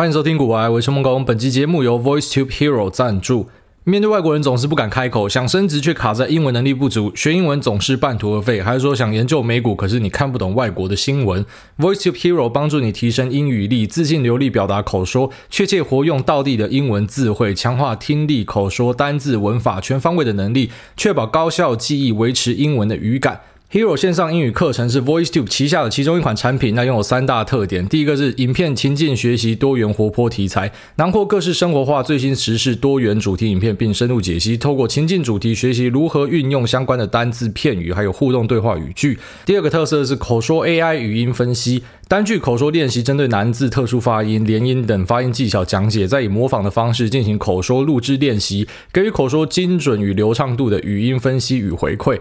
[0.00, 1.22] 欢迎收听股癌，我是陈梦工。
[1.22, 3.50] 本期节目由 VoiceTube Hero 赞助。
[3.84, 11.44] 面对外国人总是不敢开口，想升职却卡在英文能力不足，学英文总是半途而废，还是说想研究美股，可是你看不懂外国的新闻
[11.78, 23.42] ？VoiceTube Hero 帮助你提升英语力，自信流利表达口说，确切活用道地的英文字汇，强化听力、口说、单字、文法全方位的能力，确保高效记忆，维持英文的语感。
[23.72, 27.86] Hero 线上英语课程是 VoiceTube 旗下的其中一款产品，那拥有三大特点。
[27.86, 34.56] 第一个是影片情境学习，多元活泼题材，囊括各式生活化、最新时事、多元主题影片，并深入解析。
[34.58, 39.16] 透过情境主题学习如何运用相关的单字、片语，还有互动对话语句。
[39.46, 52.18] 第二个特色是口说 AI 语音分析，单句口说练习，针对难字、特殊发音、连音等发音技巧讲解，再以模仿的方式进行口说录制练习，给予口说精准与流畅度的语音分析与回馈。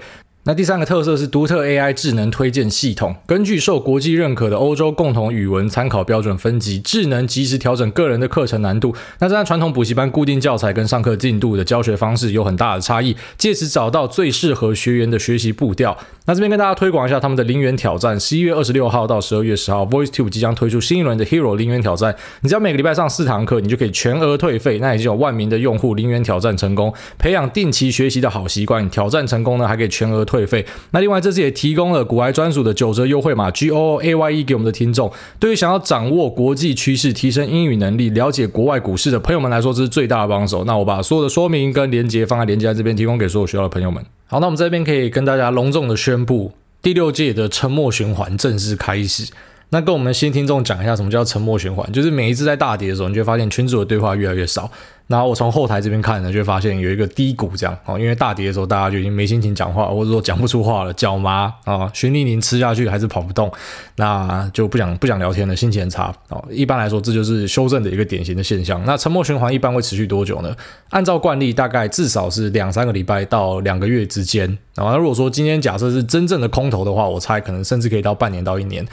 [0.49, 8.95] 那第三个特色是独特 AI 智能推荐系统，根据受国际认可的欧洲共同语文参考标准分级，智能及时调整个人的课程难度。
[9.19, 15.95] 那这和传统补习班固定教材跟上课进度的教学方式有很大的差异，借此找到最适合学员的学习步调。
[16.29, 22.15] 那这边跟大家推广一下他们的零元挑战，十一月二十六号到十二月十号，VoiceTube 即将推出新一轮的 Hero 零元挑战。
[22.41, 24.77] 你只要每个礼拜上四堂课，你就可以全额退费。
[24.77, 28.87] 那已经有万名的用户零元挑战成功，培养定期学习的好习惯。
[28.91, 30.63] 挑战成功呢，还可以全额退费。
[30.91, 35.11] 那另外这次也提供了古埃专属的九折优惠码 G O O A Y E 给我们的听众。
[35.39, 40.63] 对于想要掌握国际趋势、提升英语能力、了解国外股市的朋友们来说，这是最大的帮手。
[40.65, 44.05] 那我把所有的说明跟连接放在连接在这边，提供给所有需要的朋友们。
[44.31, 46.51] 好，那我们这边可以跟大家隆重的宣布，
[46.83, 49.27] 第六届的沉默循环正式开始。
[49.69, 51.91] 那跟我们的新听众讲一下，什么叫沉默循环？
[51.91, 54.69] 就是每一次在大跌的时候，你就会发现群组的对话越来越少。
[55.09, 63.51] 然后我从后台这边看呢，就会发现有一个低谷这样哦，因为大跌的时候大家就已经没心情讲话，或者说讲不出话了，脚麻啊，循利宁吃下去还是跑不动，
[63.95, 66.45] 那就不想不想聊天了，心情很差哦。
[66.51, 68.79] 一般来说，这就是修正的一个典型的现象。
[68.85, 70.55] 那沉默循环一般会持续多久呢？
[70.91, 74.55] 按照惯例，大概至少是两三个礼拜到两个月之间。
[74.75, 78.85] 然后如果说今天假设是真正的空头的话，我猜可能甚至可以到半年到一年。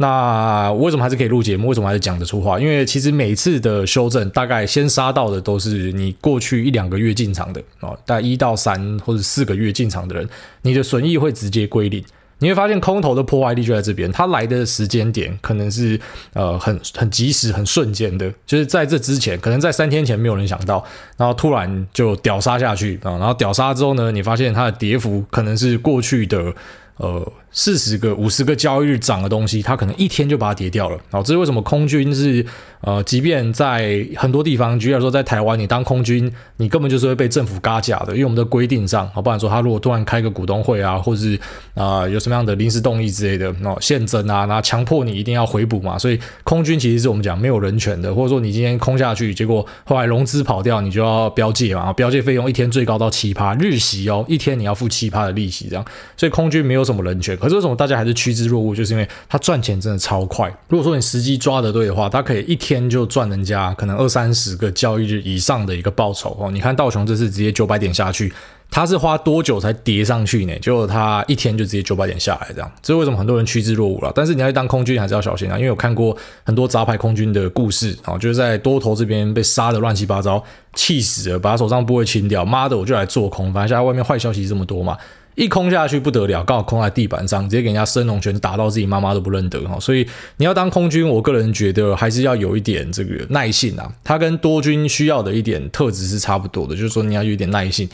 [0.00, 1.66] 那为什么还是可以录节目？
[1.68, 2.58] 为什么还是讲得出话？
[2.58, 10.28] 因为其实每次的修正，大概先杀到的都是你过去一两个月进场的哦，大概一到三或者四个月进场的人，
[10.62, 12.02] 你的损益会直接归零。
[12.38, 16.00] 你会发现空头的破坏力就在这边，它来的时间点可能是
[16.34, 20.84] 呃很很及时、很瞬间的，就是在这之前，可能在三天前没有人想到，
[21.16, 26.54] 然后突然就屌杀下去啊，然后屌杀之后呢，你发现它的跌幅可能是过去的。
[26.98, 30.96] 呃，四十个、五十个交易日涨的东西，它可能一天就把它跌掉了。
[31.10, 32.44] 然后，这是为什么空军是
[32.80, 41.38] 呃，即便在很多地方，举例来说，在台湾，你当空军，你根本就是会被政府嘎价的，因为我们的规定上，好，不然说他如果突然开个股东会啊，或者是
[41.74, 45.96] 啊、有什么样的临时动议之类的，那现增啊，然后强迫你一定要回补嘛。
[45.96, 55.84] 所以空军其实是我们讲没有人权的，或者说你今天空下去，结果后来融资跑掉，你就要标借嘛，标借费用一天最高到七趴日息哦，一天你要付七趴的利息这样，
[56.16, 56.88] 所以空军没有。
[56.88, 57.36] 什么人权？
[57.36, 58.74] 可是为什么大家还是趋之若鹜？
[58.74, 60.50] 就是因为他赚钱真的超快。
[60.68, 66.50] 如果说你时机抓得对的话，他可以一天天就赚人家可能二三十个交易日以上的一个报酬哦。
[66.50, 68.30] 你看道琼这次直接九百点下去，
[68.70, 70.52] 他是花多久才跌上去呢？
[70.60, 72.70] 结果他一天就直接九百点下来，这样。
[72.82, 74.12] 这为什么很多人趋之若鹜了？
[74.14, 76.14] 但是你要当空军还是要小心啊，因为我看过
[76.44, 82.44] 很多杂牌空军的故事啊，就是在多头这边被杀得乱七八糟，气死了，把他手上部位清掉。
[82.44, 84.98] 妈的，我就来做空，反正现在外面坏消息这么多嘛。
[85.38, 89.78] 一空下去不得了，刚好空在地板上，直接给人家升龙拳打到自己妈妈都不认得哈。
[89.78, 90.04] 所以
[90.38, 93.88] 你要当空军，我个人觉得还是要有一点这个耐性啊。
[94.02, 97.88] 它跟多军需要的一点特质是差不多的，就是说你要有一点耐性。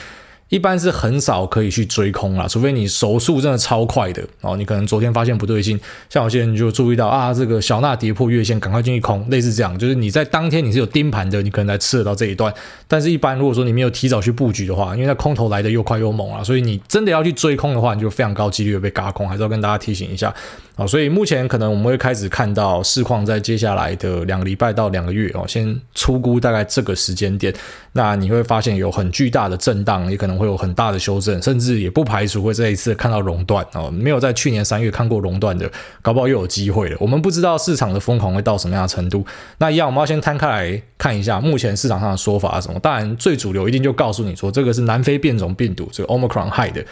[0.51, 4.57] 一般是很少可以去追空啦，除非你手速真的超快的哦。
[4.57, 9.77] 你可能昨天发现不对劲，像有些人就注意到啊，这个小纳跌破月线，赶快进去空，类似这样。
[9.79, 12.53] 就是你在当天你是有盯盘的，你可能才吃得到这一段。
[12.87, 19.29] 但是，一般如果说你没有提早去布局的话，因为那空头来的又快又猛啊，所以你真的要去追空的话，你就非常高几率被嘎空。
[19.29, 20.33] 还是要跟大家提醒一下
[20.77, 20.87] 啊。
[20.87, 27.51] 所以目前可能我们会开始看到市况在接下来的两个礼拜到两个月哦，先粗估大概这个时间点，
[27.93, 30.35] 那你会发现有很巨大的震荡，也可能。
[30.35, 33.89] 会有很大的修正，甚至也不排除会这一次看到熔断哦。
[33.89, 35.71] 没有在去年三月看过熔断的，
[36.03, 36.97] 搞不好又有机会了。
[36.99, 39.25] 我们不知道市场的疯狂会到什么样的程度。
[39.59, 42.81] 那一样，我们要先摊开来看一下目前市场上的说法是什么。
[42.81, 46.85] 当然，最主流一定就告诉你说，这个是南非变种病毒，这个 Omicron 害的。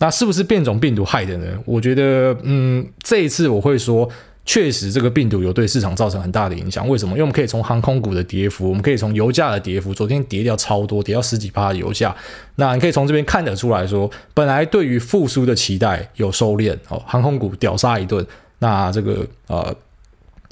[0.00, 1.46] 那是不是变种病毒害的呢？
[1.64, 4.10] 我觉得，嗯，这一次我会说。
[4.46, 6.88] 确实，这个病毒有对市场造成很大的影响。
[6.88, 7.12] 为什么？
[7.12, 12.12] 因为我们可以从航空股的跌幅，我们可以从油价的跌幅，昨天跌掉超多，跌掉十几趴的油价。
[12.56, 18.26] 那你可以从这边看得出来说，本来对于复苏的期待有收敛哦，航空股屌杀一顿。
[18.58, 19.72] 那这个呃。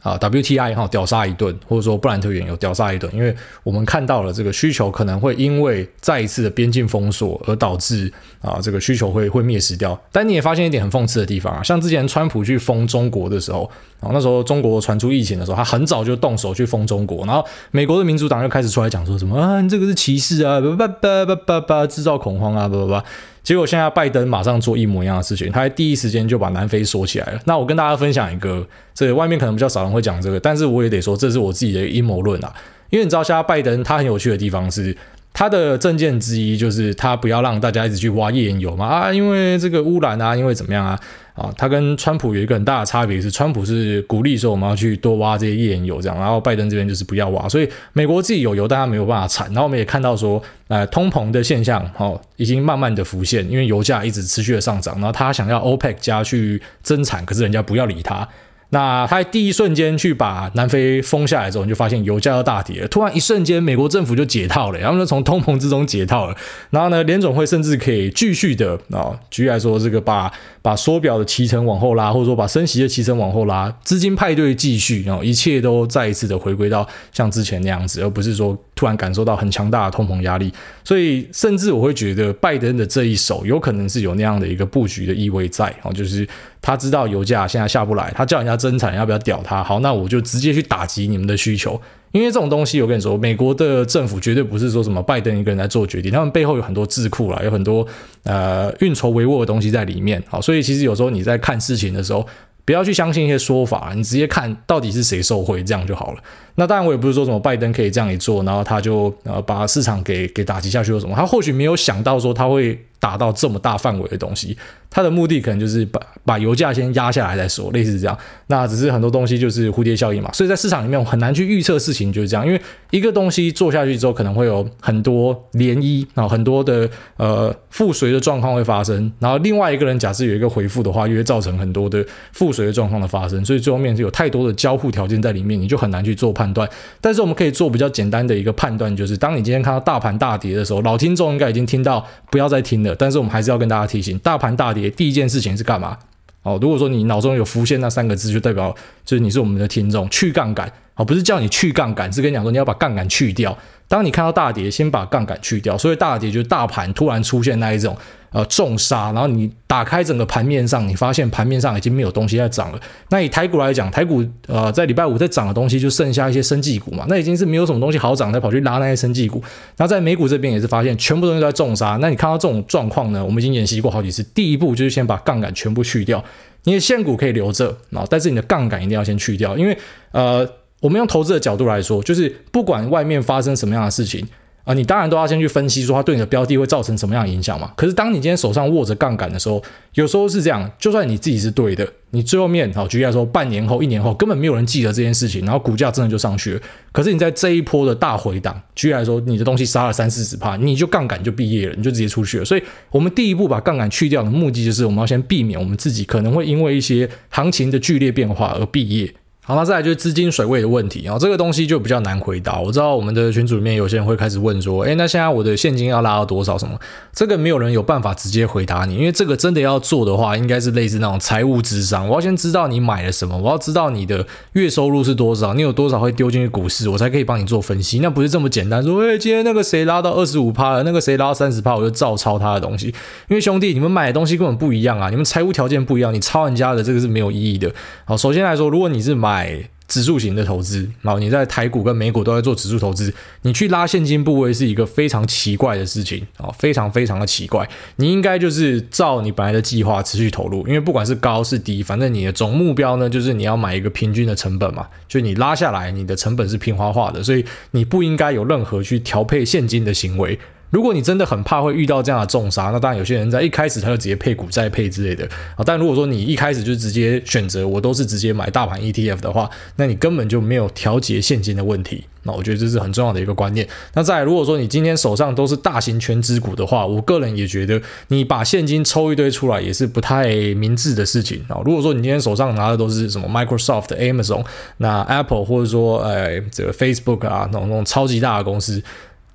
[0.03, 3.35] 啊，WTI 哈屌杀一顿，或者说布兰特原油屌杀一顿，因为
[3.65, 8.11] 我们看到了这个需求可能会因为再一次的边境封锁而导致
[8.41, 10.01] 啊这个需求会会灭失掉。
[10.13, 13.69] 但你也发现一点很讽刺的地方啊，像之前川普去封中国的时候
[14.01, 23.05] 啊，那时候中国传出疫情的时候，他很早就动手去封中国，然后美国的民主党又开始出来讲说什么啊，你这个是歧视啊，叭叭叭叭叭叭，制造恐慌啊，叭叭叭。
[23.49, 27.41] 结果现在拜登马上做一模一样的事情，他在第一时间就把南非锁起来了。
[27.47, 28.63] 那我跟大家分享一个，
[28.93, 32.53] 这外面可能比较少人会讲这个，但是我也得说，这是我自己的阴谋论啊。
[32.91, 34.95] 因为你知道，现在拜登他很有趣的地方是，
[35.33, 41.01] 他的政见之一就是他不要让大家一直去挖页岩油嘛啊，因为这个污染啊，因为怎么样啊。
[41.39, 49.47] 啊，他跟川普有一个很大的差别是，川普是鼓励说我们要去多挖这些页岩油这样，然后拜登这边就是不要挖，所以美国自己有油，但他没有办法产。
[49.49, 58.29] 然后我们也看到说，呃，通膨的现象哦，已经慢慢的浮现，因为油价一直持续的上涨，然后他想要 OPEC 加去增产，可是人家不要理他。
[58.71, 62.89] 那他第一瞬间去把南非封下来之后，你就发现油价要大跌了。
[62.89, 66.37] 突然一瞬间，美国政府就解套了，然后就从通膨之中解套了。
[66.69, 70.31] 然后呢，联总会甚至可以继续的啊，举例来说，这个把
[70.61, 80.53] 把缩表的期程往后拉，或者说把升息的期程往后拉，资金派对继续，然后一切都再一次的回归到像之前那样子，而不是说突然感受到很强大的通膨压力。
[80.85, 86.29] 所以，甚至我会觉得拜登的这一手有可能是有那样的一个布局的意味在啊，就是。
[86.61, 89.65] 他知道油价现在下不来，他叫人家增产，要不要屌他？
[89.65, 91.81] 好，那我就直接去打击你们的需求。
[92.11, 97.87] 因为这种东西，我跟你说，美国的政府绝对不是说什么拜登一个人来做决定，他们背后有很多智库啦，有很多
[98.25, 100.23] 呃运筹帷幄的东西在里面。
[100.27, 102.27] 好，所以其实有时候你在看事情的时候，
[102.65, 106.19] 不要去相信一些说法，你直接看到底是谁受贿，这样就好了。
[106.55, 112.79] 那当然，我也不是说什么拜登可以这样一做，然后他就呃把市场给给打击下去或什么，他或许没有想到说他会。
[113.01, 114.57] 打到这么大范围的东西，
[114.91, 118.19] 它的目的可能就是把把油价先压下来再说，类似这样。
[118.49, 122.47] 那只是很多东西就是蝴蝶效应嘛，所以在市场里面我很难去预测事情就是这样。
[122.47, 122.61] 因为
[122.91, 129.13] 一个东西做下去之后，可能会有很多涟漪啊，很多的呃附随的状况会发生。
[129.19, 133.45] 然后另外一个人假设有一个回复的话，又会造成很多的附随的状况的发生。
[133.45, 136.69] 所以最后面是有太多的交互条件在里面，你就很难去做判断。
[137.01, 142.88] 但是我们可以做比较简单的一个判断，就是当你今天看到大盘大跌的时候，老听众应该已经听到，不要再听了。
[142.95, 145.99] 但是我们还是要跟大家提醒，大盘大跌第一件事情是干嘛？
[146.43, 148.75] 哦，如果说你脑中有浮现那三个字，就代表
[149.05, 150.71] 就是你是我们的听众，去杠杆。
[150.95, 153.57] 哦，不是叫你去杠杆，是跟你讲说你要把杠杆去掉。
[153.89, 155.77] 当你看到大跌，先把杠杆去掉。
[155.77, 157.97] 所以大跌就是大盘突然出现那一种
[158.31, 162.81] 呃重杀，然后你打开整个盘面上，你发现盘面上已经没有东西在涨了。
[163.09, 164.23] 那以台股来讲，台股。
[164.47, 166.91] 呃在礼拜五在涨的东西就剩下一些生技股。
[166.91, 169.43] 嘛，那已经是没有什么东西好涨，才跑去拉那些生技股。
[169.79, 170.29] 那在美股。
[170.29, 171.97] 这边也是发现全部东西都在重杀。
[172.03, 174.23] 那你看到这种状况呢，我们已经演习过好几次。
[174.35, 176.23] 第一步就是先把杠杆全部去掉，
[176.65, 177.17] 你的现股。
[177.17, 179.79] 可以留着啊，但是你的杠杆一定要先去掉，因为
[180.13, 180.47] 呃。
[180.81, 184.27] 我们用投资的角度来说，就是不管外面发生什么样的事情
[184.65, 187.73] 啊，你当然都要先去分析说它对你的标的会造成什么样的影响嘛。
[187.75, 189.63] 可是当你今天手上握着杠杆的时候，
[189.95, 196.61] 有时候是这样，就算你自己是对的，你最后面好举例来说，半年后、一年后根本没有人记得这件事情，然后股价真的就上去了。
[196.93, 202.45] 可是你在这一波的大回档，举例来说，你的东西杀了三四十趴，你就杠杆就毕业了，你就直接出去了。
[202.45, 209.15] 所以，我们第一步把杠杆去掉的目的，就是我们要先避免我们自己可能会因为一些行情的剧烈变化而毕业。
[209.49, 212.61] 好，那再来就是资金水位的问题啊，这个东西就比较难回答。
[212.61, 216.59] 我知道我们的群组里面有些人会开始问说，诶，那现在我的现金要拉到多少？
[216.59, 216.79] 什么？
[217.15, 222.07] 这个没有人有办法直接回答你，因为这个真的要做的话，应该是类似那种财务智商。
[222.07, 228.01] 我要先知道你买了什么，我要知道你的月收入是多少，你有多少会丢进去股市，我才可以帮你做分析。
[228.01, 232.89] 那不是这么简单，说，诶，今天那个谁拉到二十五趴了，那个谁拉到三十趴，我就照抄他的东西。
[233.29, 237.73] 因为兄弟，你们买的东西根本不一样啊，你们财务条件不一样，你抄人家的这个是没有意义的。
[238.05, 247.67] 好，首先来说，如果你是买买指数型的投资，然后你在台股跟美股都在做指数投资，你去拉现金部位是一个非常奇怪的事情啊，非常非常的奇怪。
[247.97, 260.39] 你应该就是照你本来的计划持续投入，因为不管是高是低，反正你的总目标呢，就是你要买一个平均的成本嘛，就你拉下来，你的成本是平滑化的，所以你不应该有任何去调配现金的行为。
[260.71, 265.25] 如果你真的很怕会遇到这样的重杀，那当然有些人在一开始他就直接配股债配之类的
[265.57, 265.65] 啊。
[265.65, 272.05] 但如果说你一开始就直接选择我都是直接买大盘 ETF 的话，那你根本就没有调节现金的问题。
[272.25, 273.67] 那我觉得这是很重要的一个观念。
[273.95, 281.63] 那再，如果说你今天手上都是大型权值股的话，我个人也觉得你把现金抽一堆出来也是不太明智的事情啊。
[281.65, 284.45] 如果说你今天手上拿的都是什么 Microsoft、Amazon、
[284.77, 288.83] 那 Apple 或者说哎这个 Facebook 啊那种那种超级大的公司。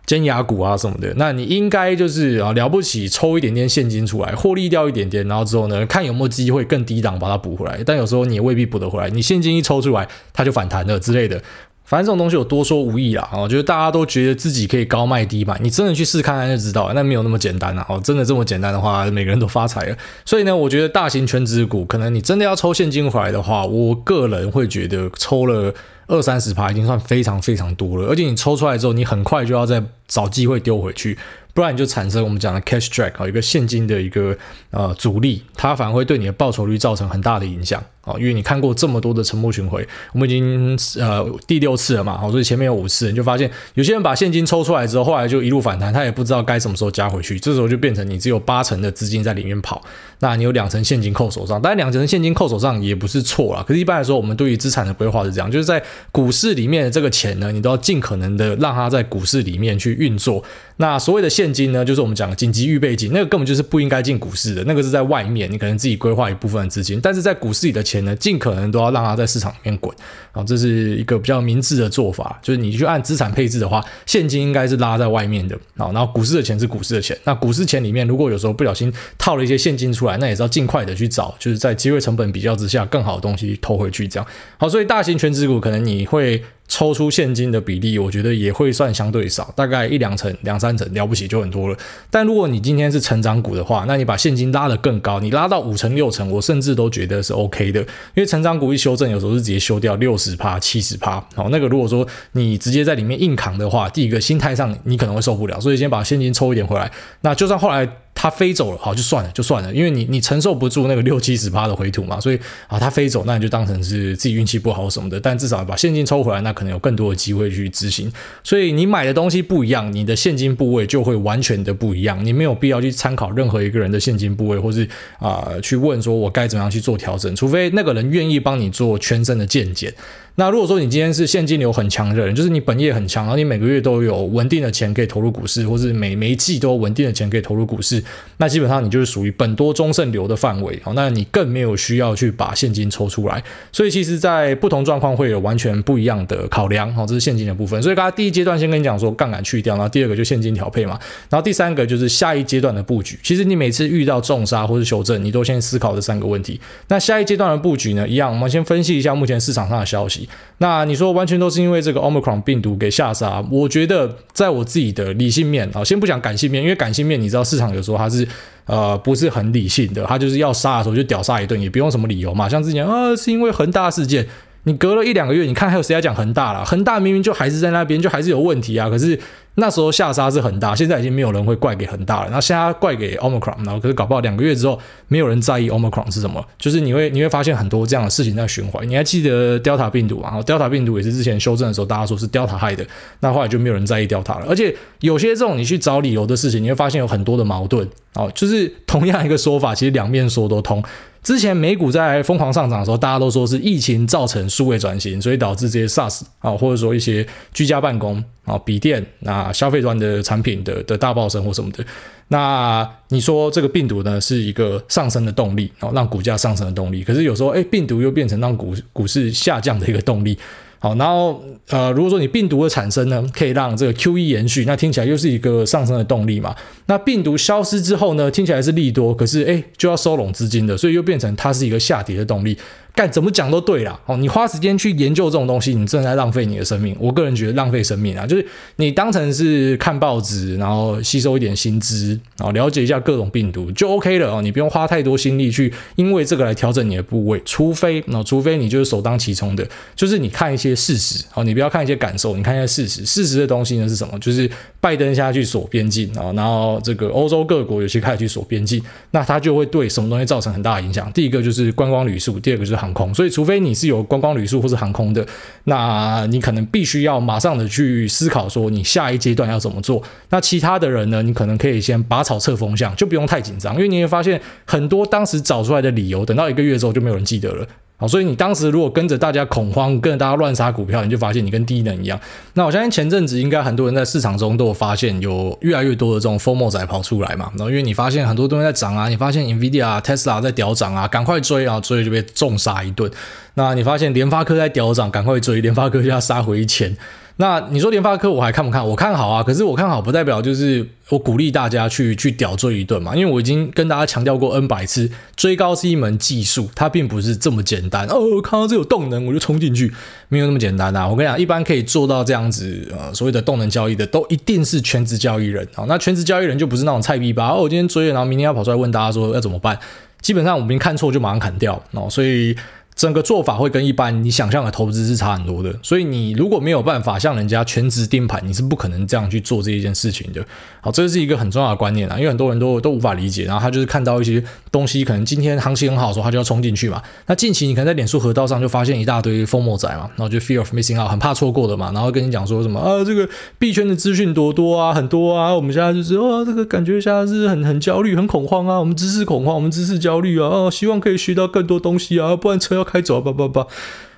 [0.05, 7.81] 尖牙股啊什么的，那你应该就是啊了不起，抽一点点现金出来，获利掉一点点，然后之后呢，看有没有机会更低档把它补回来。
[7.86, 11.41] 但有时候你也未必补得回来，你现金一抽出来，它就反弹了之类的。
[11.85, 17.85] 反正这种东西我多说无益啦，哦，就是大家都觉得自己可以高卖低买，你真的去试看看就知道，那没有那么简单啊。
[17.89, 19.97] 哦，真的这么简单的话，每个人都发财了。
[20.25, 25.73] 所以呢，我觉得大型全值股，可能你真的要抽现金回来的话，我个人会觉得抽了
[26.07, 31.17] 二三十趴已经算非常非常多了，而且你抽出来之后，你很快就要再找机会丢回去。
[31.53, 34.35] 不然你就产生我们讲的 cash drag 啊，一个现金的一个
[34.71, 38.15] 呃阻力，它反而会对你的报酬率造成很大的影响哦。
[38.19, 49.81] 因为你看过这么多的沉没巡回，我们已经呃第六次了嘛，好，所以前面有五次，你就发现有些人把现金抽出来之后，后来就一路反弹，他也不知道该什么时候加回去，这时候就变成你只有八成的资金在里面跑，
[50.19, 60.43] 那你有两成现金扣手上，当然两成现金扣手上也不是错啦，可是一般来说，我们对于资产的规划是这样，就是在股市里面的这个钱呢，你都要尽可能的让它在股市里面去运作。
[60.77, 69.95] 那所谓的现金呢，就是我们讲紧急预备金，那个根本就是不应该进股市的，那个是在外面，你可能自己规划一部分资金，但是在股市里的钱钱呢，尽可能都要让它在市场里面滚
[70.31, 72.39] 啊，这是一个比较明智的做法。
[72.41, 77.17] 就是你去按资产配置的话，现金应该是拉在外面的啊，然后股市的钱是股市的钱。
[77.23, 84.67] 那股市钱里面，如果有时候不小心套了一些现金出来，那也是要尽快的去找，就是在机会成本比较之下更好的东西投回去，这样好。
[84.67, 86.43] 所以大型全值股可能你会。
[86.67, 91.77] 抽出现金的比例，我觉得也会算相对少，大概一两成、两三成了不起就很多了。
[92.10, 97.79] 但如果你今天是成长股的话，那你把现金拉得更高，你拉到五成、六成，我甚至都觉得是 OK 的。
[97.82, 101.24] 因为成长股一修正，有时候是直接修掉六十趴、七十趴。
[101.36, 106.91] 好，那个如果说你直接在里面硬扛的话，第一个心态上你可能会受不了，所以先把现金抽一点回来。
[107.22, 107.88] 那就算后来。
[108.15, 118.12] 它飞走了，好就算了，就算了，因为你你承受不住那个六七十趴的回吐嘛，所以啊，它飞走，那你就当成是自己运气不好什么的，但至少把现金抽回来，那可能有更多的机会去执行。
[118.43, 122.24] 所以你买的东西不一样，你的现金部位就会完全的不一样。
[122.24, 124.88] 你没有必要去参考任何一个人的现金部位，或是
[125.20, 129.93] 啊、去问说我该怎么样去做调整，除非那个人愿意帮你做全身的健检。
[130.36, 138.02] 那如果说你今天是现金流很强的人，就是你本业很强，然后你每个月都有稳定的钱可以投入股市，或是每每一季都有稳定的钱可以投入股市，
[138.38, 140.93] 那基本上你就是属于本多终胜流的范围哦。
[140.95, 143.43] 那你更没有需要去把现金抽出来。
[143.72, 147.05] 所以其实，在不同状况会有完全不一样的考量哦。
[147.07, 147.81] 这是现金的部分。
[147.81, 153.17] 所以刚才第一阶段先跟你讲说杠杆去掉，然后第二个就现金调配嘛，然后第三个就是下一阶段的布局。
[153.24, 156.60] 其实你每次遇到重杀或是修正，你都先思考这三个问题。
[156.88, 160.27] 那下一阶段的布局呢，一样，我们先分析一下目前市场上的消息。
[160.60, 163.43] 那你说完全都是因为这个 Omicron 病毒给吓杀？
[163.51, 168.27] 我觉得在我自己的理性面啊，先不讲感性面，因为感性面你知道市场有时候他是
[168.65, 172.47] 呃不是很理性的，他就是要杀的时候就屌杀一顿，也不用什么理由嘛。
[172.50, 174.27] 像之前啊，是因为恒大事件，
[174.63, 176.63] 你隔了一两个月，你看还有谁在讲恒大了？
[176.65, 179.19] 恒大明明就还是在那边，就还是有问题啊，可是。
[179.55, 182.29] 那时候下杀是很大，现在已经没有人会怪给恒大了。
[182.31, 188.88] 那现在怪给 Omicron，然后可是搞不好两个月之后，没有人在意 Omicron 是什么，就是你会你会发现很多这样的事情在循环。
[188.89, 190.31] 你还记得 Delta 病毒啊？
[190.31, 192.83] 然后 Delta 病毒也是之前修正的时候，大家说是 Delta 害的，
[193.19, 194.45] 那后来就没有人在意 Delta 了。
[194.50, 200.83] 而且有些这种你去找理由的事情，你会发现有很多的矛盾哦，就是同样一个说法，其实两面说都通。
[201.23, 211.83] 之前美股在疯狂上涨的时候，大家都说是疫情造成数位转型，所以导致这些 SaaS 啊，或者说一些居家办公啊、笔电啊、消费端的产品的的大爆升或什么的。
[212.27, 217.03] 那你说这个病毒呢，是一个上升的动力，哦，让股价上升的动力。
[217.03, 220.37] 可是有时候，哎，病毒又变成让股股市下降的一个动力。
[220.83, 226.53] 好，然后呃，如果说你病毒的产生呢，可以让这个 QE 延续，那听起来又是一个上升的动力嘛。
[226.87, 232.57] 那病毒消失之后呢，听起来是利多，可是诶就要收拢资金的，所以又变成它是一个下跌的动力。
[232.95, 236.95] 干怎么讲都对啦，哦，你花时间去研究这种东西，你正在浪费你的生命。
[237.00, 238.45] 我个人觉得浪费生命啊，就是
[238.75, 253.03] 你当成是看报纸，然后吸收一点新知，然后了解一下各种病毒就 OK 了哦，你不用花太多心力去因为这个来调整你的部位，除非那除非你就是首当其冲的，就是你看一些事实哦，你不要看一些感受，你看一些事实。
[253.03, 254.19] 事实的东西呢是什么？
[254.19, 254.47] 就是
[254.79, 261.12] 拜登下去锁边境啊，然后这个欧洲各国有些开始去锁边境，那它就会对什么东西造成很大的影响。
[261.12, 262.82] 第一个就是观光旅宿，第二个就是。
[262.83, 265.25] 航空，所以除非你是有观光旅宿或是航空的，
[265.63, 270.03] 那你可能必须要马上的去思考说你下一阶段要怎么做。
[270.29, 277.65] 那其他的人呢，你可能可以先拔草测风向，就不用太紧张，因为你会发现很多当时找出来的理由，等到一个月之后就没有人记得了。
[278.07, 282.19] 所以你当时如果跟着大家恐慌，跟着大家乱杀股票，你就发现你跟低能一样。
[282.53, 287.51] 那我相信前阵子应该很多人在市场中都有发现，有越来越多的这种 FOMO 仔跑出来嘛。
[287.55, 293.10] 然后因为你发现很多东西在涨啊，你发现 NVIDIA、Tesla 在屌涨啊，赶快追啊，追就被重杀一顿。
[293.55, 296.95] 那你发现联发科在屌涨，赶快追，联发科就要杀回一千。
[297.37, 298.87] 那你说联发科我还看不看？
[298.87, 308.39] 我看好啊，可是我看好不代表就是我鼓励大家去去屌追一顿嘛，因为我已经跟大家强调过 N 百次，追高是一门技术，它并不是这么简单哦。
[308.43, 309.91] 看到这有动能我就冲进去，
[310.29, 311.07] 没有那么简单啊。
[311.07, 315.85] 我跟你讲，一般可以做到这样子呃所谓的动能交易的，都一定是全职交易人啊。
[315.87, 317.47] 那全职交易人就不是那种菜逼吧？
[317.47, 319.79] 哦，我今天追了，然后明天要跑出来问大家说要怎么办？
[320.21, 322.55] 基本上我们看错就马上砍掉哦，所以。
[322.95, 330.45] 整个做法会跟一般你想象的投资是差很多的，所以你如果没有办法像人家全职盯盘，你是不可能这样去做这一件事情的。
[330.81, 337.01] 好，这是一个很重要的观念啊，因为很多人都都无法理解，然后他就是看到一些东西，可能今天行情很好的时候，他就要冲进去嘛。
[337.27, 353.65] 那近期你可能在脸书河道上就发现一大堆疯魔仔嘛，然后就 fear of missing out，很怕错过的嘛，然后跟你讲说什么啊，这个币圈的资讯多多啊，很多啊，我们现在就是哦，这个感觉现在是很很焦虑、很恐慌啊，我们知识恐慌，我们知识焦虑啊，哦，希望可以学到更多东西啊，不然车要开走啊，不不不。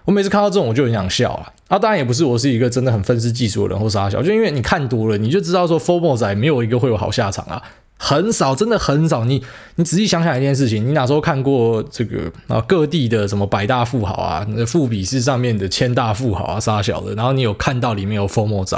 [0.05, 1.51] 我每次看到这种，我就很想笑啊！
[1.67, 7.59] 啊，当然也不是我是一个真的很分析技术的人或啥小，就因为你看多了，你就知道说 FOMO 仔没有一个会有好下场啊，
[7.97, 9.25] 很少，真的很少。
[9.25, 9.43] 你
[9.77, 18.77] 你仔细想想一件事情，你哪时候看过这个啊各地的什么百大富豪啊，那富比士上面的千大富豪啊啥小的，然后你有看到里面有 FOMO 仔？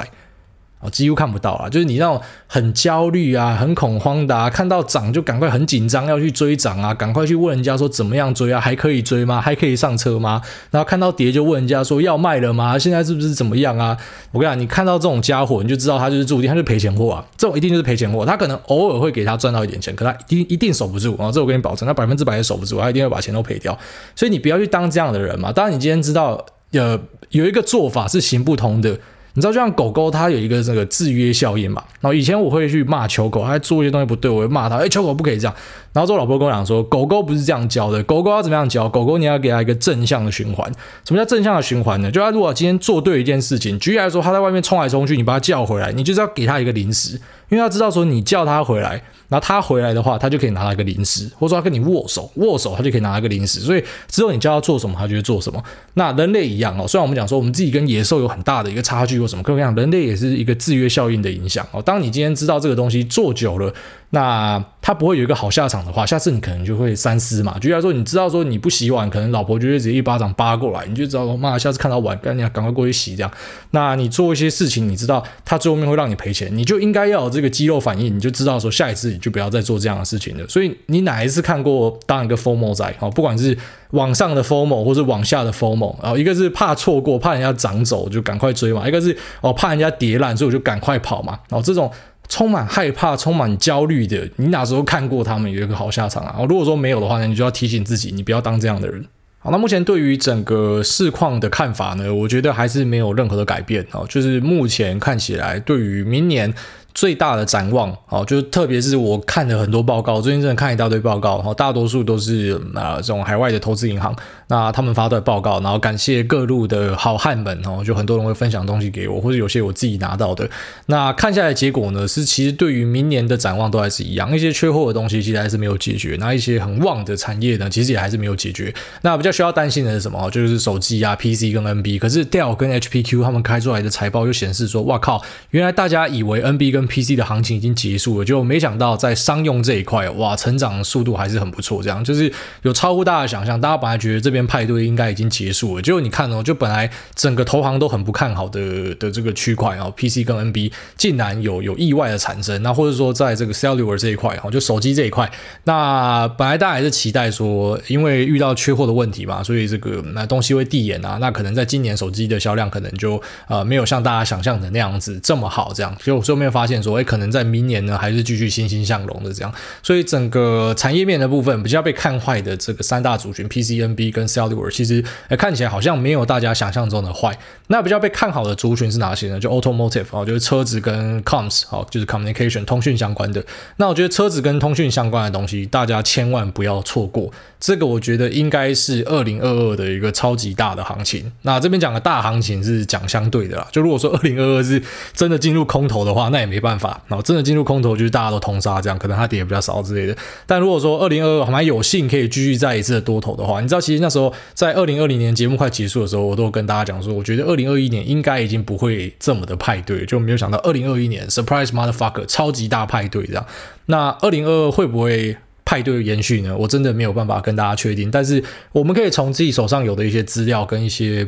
[0.79, 9.41] 啊，几乎看不到啊，就是你那种很焦虑啊、很恐慌的啊，看到涨就赶快很紧张要去追涨啊，赶快去问人家说怎么样追啊，还可以追吗？
[9.41, 10.39] 还可以上车吗？
[10.69, 12.77] 然后看到跌就问人家说要卖了吗？
[12.77, 13.97] 现在是不是怎么样啊？
[14.31, 18.23] 我跟你讲，你看到这种家伙，你就知道他就是注定他就赔钱货啊，这种一定就是赔钱货。
[18.23, 23.75] 他可能偶尔会给他赚到一点钱，可他一定一定守不住啊，这我跟你保证，他百分之百也守不住，他一定会把钱都赔掉。
[24.15, 25.51] 所以你不要去当这样的人嘛。
[25.51, 28.99] 当然，你今天知道呃有一个做法是行不通的。
[29.37, 31.83] 你知道，就像狗狗，它有一个这个制约效应嘛。
[32.01, 34.77] 然后以前我会去骂球狗，它做一些东西不对，我会骂它。
[34.77, 35.55] 哎，球狗不可以这样。
[35.93, 38.89] 然后之后老婆跟我讲说，狗狗不是这样教的，狗狗要怎么样教？
[38.89, 40.67] 狗狗你要给它一个正向的循环。
[41.05, 42.09] 什么叫正向的循环呢？
[42.09, 47.21] 就它如果今天做对一件事情，举例来说，它在外面冲来冲去，你把它叫回来，你就是要给它一个零食。
[47.49, 53.59] 因为它知道说你叫它回来，那他回来的话，他就可以拿到一个零食，或者说他跟你握手，握手他就可以拿到一个零食。
[53.59, 55.63] 所以之后你叫他做什么，他就会做什么。
[55.95, 61.81] 那人类一样哦，虽然我们讲说我们自己跟野兽有很大的一个差距或什么，可我跟你讲，人类也是一个制约效应的影响哦。
[61.81, 63.73] 当你今天知道这个东西做久了。
[64.11, 67.59] 那他不会有一个好下场的话，下次你可能就会三思嘛。
[67.59, 73.29] 就像说，你知道说你不洗碗，可能老婆就会直接一巴掌扒过来，你就知道说妈，下次看到碗，赶紧赶快过去洗这样。
[73.71, 80.47] 那你做一些事情，你知道他最后面会让你赔钱，你就应该要有这个肌肉反应，你就知道说下一次你就不要再做这样的事情了。
[80.47, 83.57] 所以你哪一次看过当一个 FOMO 仔哦，不管是
[83.91, 91.37] 往上的 FOMO 或是往下的 FOMO，然后一个是怕错过，怕人家涨走就赶快追嘛，一个是哦怕人家跌烂，所以我就赶快跑嘛。
[91.49, 91.91] 然后这种。
[92.29, 96.45] 充满害怕、充满焦虑的，你哪时候看过他们有一个好下场啊？
[96.47, 99.05] 如果说没有的话呢，你就要提醒自己，你不要当这样的人。
[99.39, 106.53] 好，那目前对于整个市况的看法呢，我觉得还是没有任何的改变啊，就是目前看起来，对于明年。
[106.97, 114.15] 最大的展望，哦，就是特别是我看了很多报告，最近真的看一大堆报告，然后大多数都是啊这种海外的投资银行，
[114.47, 120.49] 那他们发的报告，然后感谢各路的好汉们，哦，就很多人会分享东西给我，或者有些我自己拿到的。
[120.87, 128.73] 那看下来结果呢，是其实对于明年的展望都还是一样，一些缺货的东西其实还是没有解决，那一些很旺的产业呢，其实也还是没有解决。
[129.03, 130.27] 那比较需要担心的是什么？
[130.31, 141.83] 就是手机啊、PC 跟 NB，可是 Dell 跟 HPQ 他们开出来的财报就显示说，哇靠，原来大家以为 NB 跟 PC 的行情已经结束了，就没想到在商用这一块，哇，成长速度还是很不错。
[141.83, 142.31] 这样就是
[142.63, 155.29] 有超乎大家的想象，大家本来觉得这边派对应该已经结束了，结果你看哦，就本来整个投行都很不看好的的这个区块啊，PC 跟 NB 竟然有有意外的产生，那或者说在这个 cellular 这一块哈，就手机这一块，
[155.65, 167.27] 那本来大家还是期待说，因为遇到缺货的问题嘛，所以这个那东西会递延啊，那可能在今年手机的销量可能就呃没有像大家想象的那样子这么好，这样，结果最后面发现说，哎，可能。
[167.29, 175.03] 在明年呢，还是继续欣欣向荣的这样，所以整个产业面的部分比较被看坏的这个三大族群 PCNB 跟 Cellular，其实
[175.37, 177.37] 看起来好像没有大家想象中的坏。
[177.67, 179.37] 那比较被看好的族群是哪些呢？
[179.37, 183.43] 就 Automotive 啊，就是车子跟 Comms 好，就是 Communication 通讯相关的。
[183.75, 187.29] 那我觉得车子跟通讯相关的东西，大家千万不要错过。
[187.59, 191.29] 这个我觉得应该是二零二二的一个超级大的行情。
[191.41, 193.67] 那这边讲的大行情是讲相对的啦。
[193.71, 194.81] 就如果说二零二二是
[195.13, 196.66] 真的进入空头的话，那也没办。
[196.67, 197.01] 办法。
[197.07, 200.15] 然后真的进入空头，就是大家都通杀这样，可能它跌也比较少之类的。
[200.45, 213.45] 但如果说二零二二还蛮有幸可以继续再一次的多头的话，你知道，其实那时候在二零二零年节目快结束的时候，我都跟大家讲说，我觉得二零二一年应该已经不会这么的派对，就没有想到二零二一年 surprise motherfucker 超级大派对这样。
[213.85, 216.57] 那二零二二会不会派对延续呢？
[216.57, 218.11] 我真的没有办法跟大家确定。
[218.11, 221.27] 但是我们可以从自己手上有的一些资料跟一些。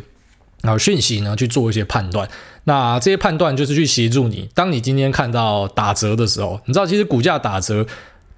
[0.61, 2.27] 然后讯息呢去做一些判断。
[2.65, 7.85] 那这些判断就是去协助你，当你今天看到打折的时候，你知道其实股价打折。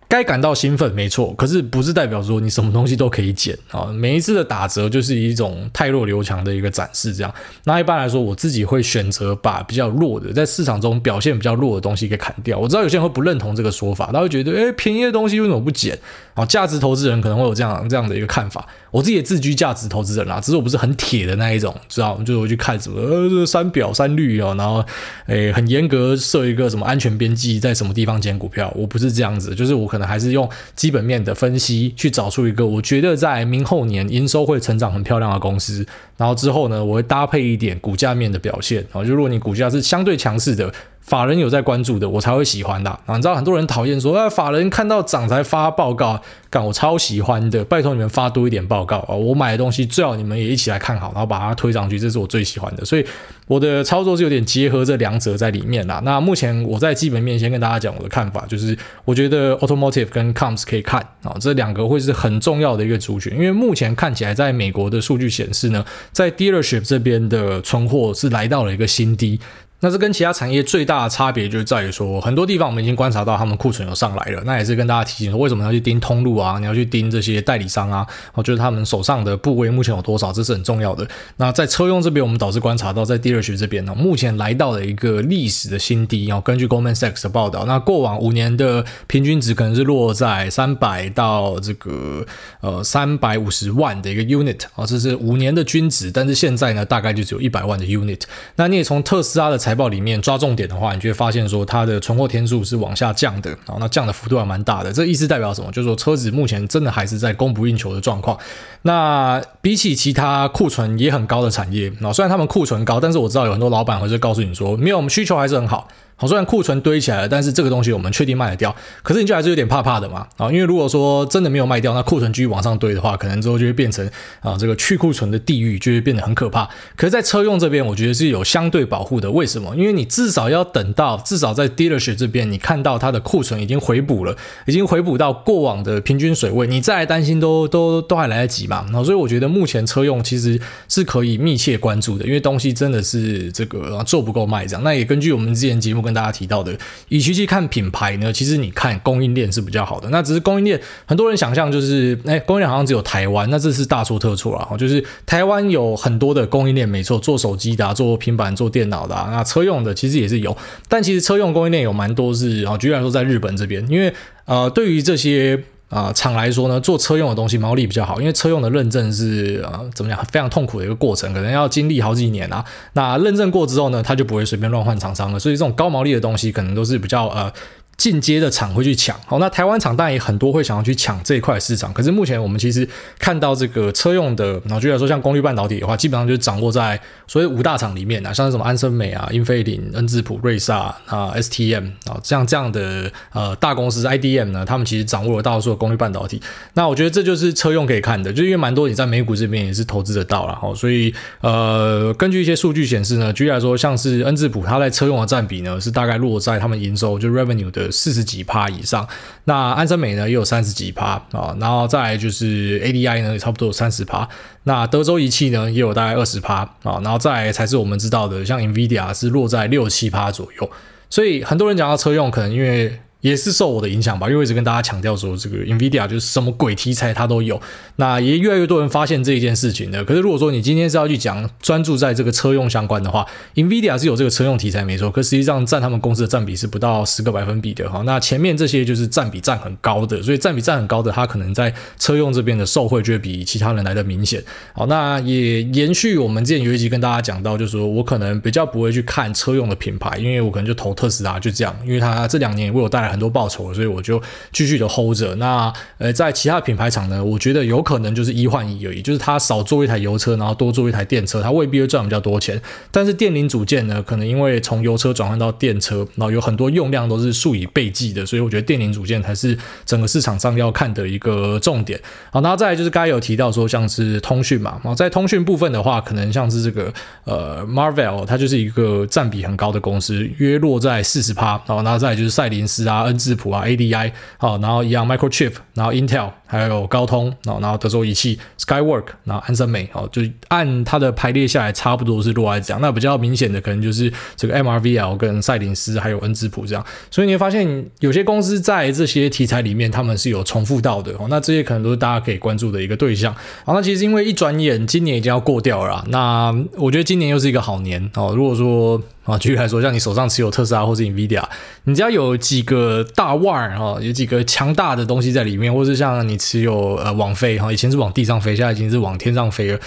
[0.08, 3.86] 该感到兴奋，没错，可是不是代表说你什么东西都可以捡啊。
[3.96, 7.34] 每一次的打折就是一种汰弱留强的一个展示，这样。
[7.64, 12.60] 那一般来说，我自己会选择把比较弱的，在市场中表现比较弱的东西给砍掉。
[12.60, 15.98] 我知道有些人会不认同这个说法，他会觉得，诶，便宜的东西为什么不捡？
[16.34, 18.68] 啊，价值投资人可能会有这样这样的一个看法。
[18.91, 22.21] 我自己也自居价值投资人啦，只是我不是很铁的那一种，知道？
[22.23, 24.84] 就会去看什么呃，这三表三率哦，然后
[25.27, 35.86] 诶，很严格设一个什么安全边际，在什么地方捡股票，我不是这样子，就是我可能还是用基本面的分析去找出一个我觉得在明后年营收会成长很漂亮的公司，
[36.17, 40.71] 然后之后呢，我会搭配一点股价面的表现啊，就如果你股价是相对强势的。
[41.12, 43.17] 法人有在关注的，我才会喜欢的啊！
[43.17, 46.17] 你知道很多人讨厌说，啊，法人看到涨才发报告，
[46.50, 49.13] 干我超喜欢的，拜托你们发多一点报告啊！
[49.13, 52.86] 我买的东西最好你们也一起来看好，然后把它推上去，这是我最喜欢的。
[52.86, 53.06] 所以
[53.45, 56.02] 我的操作是有点结合这两者在里面啦。
[56.06, 69.41] 那目前我在基本面先跟大家讲我的看法，就是我觉得 automotive 跟 comms 可以看啊，这两个会是很重要的一个族群，因为目前看起来在美国的数据显示呢，在 dealership 这边的存货是来到了一个新低。
[69.82, 74.41] 那这跟其他产业最大的差别就是在于说，很多地方我们已经观察到他们库存有上来了。
[74.46, 76.58] 那也是跟大家提醒说，为什么要去盯通路啊？
[76.60, 78.06] 你要去盯这些代理商啊？
[78.34, 81.08] 我觉得他们手上的部位目前有多少，这是很重要的。
[81.38, 86.28] 那在车用这边，我们导致观察到，在 dealership 这边呢，目前来到了一个历史的新低。
[86.28, 92.24] 然后根据 Goldman Sachs 的报道，那过往五年的平均值可能是落在三百到这个
[92.62, 96.12] 呃三百五十万的一个 unit 啊，这是五年的均值。
[96.12, 98.22] 但是现在呢，大概就只有一百万的 unit。
[98.58, 104.92] 那你也从特斯拉的产财报里面抓重点的话，你就会发现说它的存货天数是往下降的，然后那降的幅度还蛮大的。
[104.92, 105.72] 这意思代表什么？
[105.72, 108.38] 就是说车子目前真的还是在供不应求的状况。
[108.82, 115.88] 那比起其他库存也很高的产业，那虽然他们库存高，但是我知道有很多老板会是告诉你说，没有，我们需求还是很好。
[116.22, 118.76] 好，虽然库存堆起来了，但是这个东西我们确定卖得掉。
[119.02, 124.08] 可是你就还是有点怕怕的嘛，啊，因为如果说真的没有卖掉，那库存继续往上堆的话，可能之后就会变成
[124.42, 126.70] 啊这个去库存的地狱，就会变得很可怕。
[126.96, 129.32] 可是，在车用这边，我觉得是有相对保护的。
[129.32, 129.76] 为什么？
[129.76, 138.84] 因为你至少要等到至少在 dealership 这边，你看到它的库存已经回补了，已经回补到过往的平均水位，你再来担心都都都还来得及嘛。
[138.90, 144.84] 然后，所以我觉得目前车用其实是可以密切关注的，因为东西真的是这个做不够卖这样。
[144.84, 146.78] 那也根据我们之前节目跟大家提到的，
[147.10, 150.10] 与其去看品牌呢，其实你看供应链是比较好的。
[150.10, 154.78] 那只是供应链，很多人想象就是，哎，供应链好像只有台湾，那这是大错特错了。
[154.78, 160.56] 就是台湾有很多的供应链，没错，做手机的、啊，做平板、做电脑的、啊，那车用的其实也是有。
[160.88, 164.13] 但其实车用供应链有蛮多是，啊，举例来说，在日本这边，因为
[164.45, 165.63] 呃，对于这些。
[165.91, 172.65] 啊、呃，厂来说呢，做车用的东西毛利比较好，因为车用的认证是呃怎么讲，非常痛苦的一个过程，可能要经历好几年啊。
[172.93, 177.54] 那认证过之后呢，他就不会随便乱换厂商了，所以这种高毛利的东西可能都是比较呃。
[178.02, 181.94] 进阶的厂会去抢，好，那台湾厂当然也很多会想要去抢这一块市场。
[181.94, 182.88] 可是目前我们其实
[183.20, 196.42] 看到这个车用的，然后就来说像功率半导体的话，基本上就掌握在所谓五大厂里面啊，像什么安森美啊、英飞凌、恩智浦、瑞萨啊、STM 啊，像这样的呃大公司 IDM 呢，他们其实掌握了大多数的功率半导体。
[196.74, 207.90] 那我觉得这就是车用可以看的，就因为蛮多你在美股这边也是投资得到了，哈，所以呃根据一些数据显示呢，举例来说，像是恩智浦它在车用的占比呢是大概落在他们营收就 revenue 的。
[207.91, 209.08] 四十几趴以上，
[209.43, 214.27] 那安森美呢也有三十几趴啊，然后再来就是 ADI 呢也差不多有三十趴，
[214.63, 220.71] 那德州仪器呢也有大概二十趴啊，然后再来才是我们知道的，像 NVIDIA 是落在六七趴左右，
[221.10, 222.99] 所以很多人讲到车用，可能因为。
[223.22, 227.62] 也是受我的影响吧，因为我一直跟大家强调说，这个 NVIDIA 就是什么鬼题材它都有。
[227.98, 230.04] 那也越来越多人发现这一件事情的。
[230.04, 238.02] 可是如果说你今天是要去讲专注在这个车用相关的话，NVIDIA 是有这个车用题材没错，可实际上占他们公司的占比是不到十个百分比的哈。
[238.08, 244.44] 那前面这些就是占比占很高的，所以占比占很高的，它可能在车用这边的受惠就会比其他人来的明显。
[244.74, 253.11] 好，那也延续我们之前有一集跟大家讲到，就是说我可能比较不会去看车用的品牌，因为我可能就投特斯拉就这样，因为它这两年为我带来。
[253.12, 254.21] 很多报酬，所以我就
[254.52, 255.36] 继续的 hold 着。
[255.36, 262.60] 那呃，在其他品牌厂呢，我觉得有可能就是一换一而已，就是他少做一台油车，然后多做一台电车，他未必会赚比较多钱。
[262.89, 272.00] 但是电零组件呢，可能因为从油车转换到电车，然后有很多用量都是数以倍计的，所以我觉得电零组件才是整个市场上要看的一个重点。
[272.32, 276.93] 好，那再来就是刚才有提到说，像是通讯嘛，然后在通讯部分的话，可能像是这个
[277.26, 281.62] 呃，Marvel 它就是一个占比很高的公司，约落在四十趴。
[281.67, 283.01] 然后，那再就是赛灵斯啊。
[283.06, 292.82] N 字谱啊，ADI 好，然后一样 Microchip，然后 Intel，还有高通，然后德州仪器、Skywork，然后安森美，哦，就按它的排列下来，差不多是落在这样。
[292.82, 296.86] 那比较明显的可能就是这个 MRVL 跟赛灵思还有恩智浦这样。
[297.10, 301.28] 所以你会发现有些公司在这些题材里面，他们是有重复到的哦。
[301.30, 303.34] 那这些可能都是大家可以关注的一个对象。
[303.64, 308.34] 好，那其实因为一转眼今年已经要过掉了，那我觉得今年又是一个好年哦。
[308.36, 311.44] 如果说啊，举例来说，像你手上持有特斯拉或是 NVIDIA，
[311.84, 319.80] 你只要有几个大腕儿哈，有几个强大的东西在里面，或是像你只有呃往飞哈，以前是往地上飞，现在已经是往天上飞了。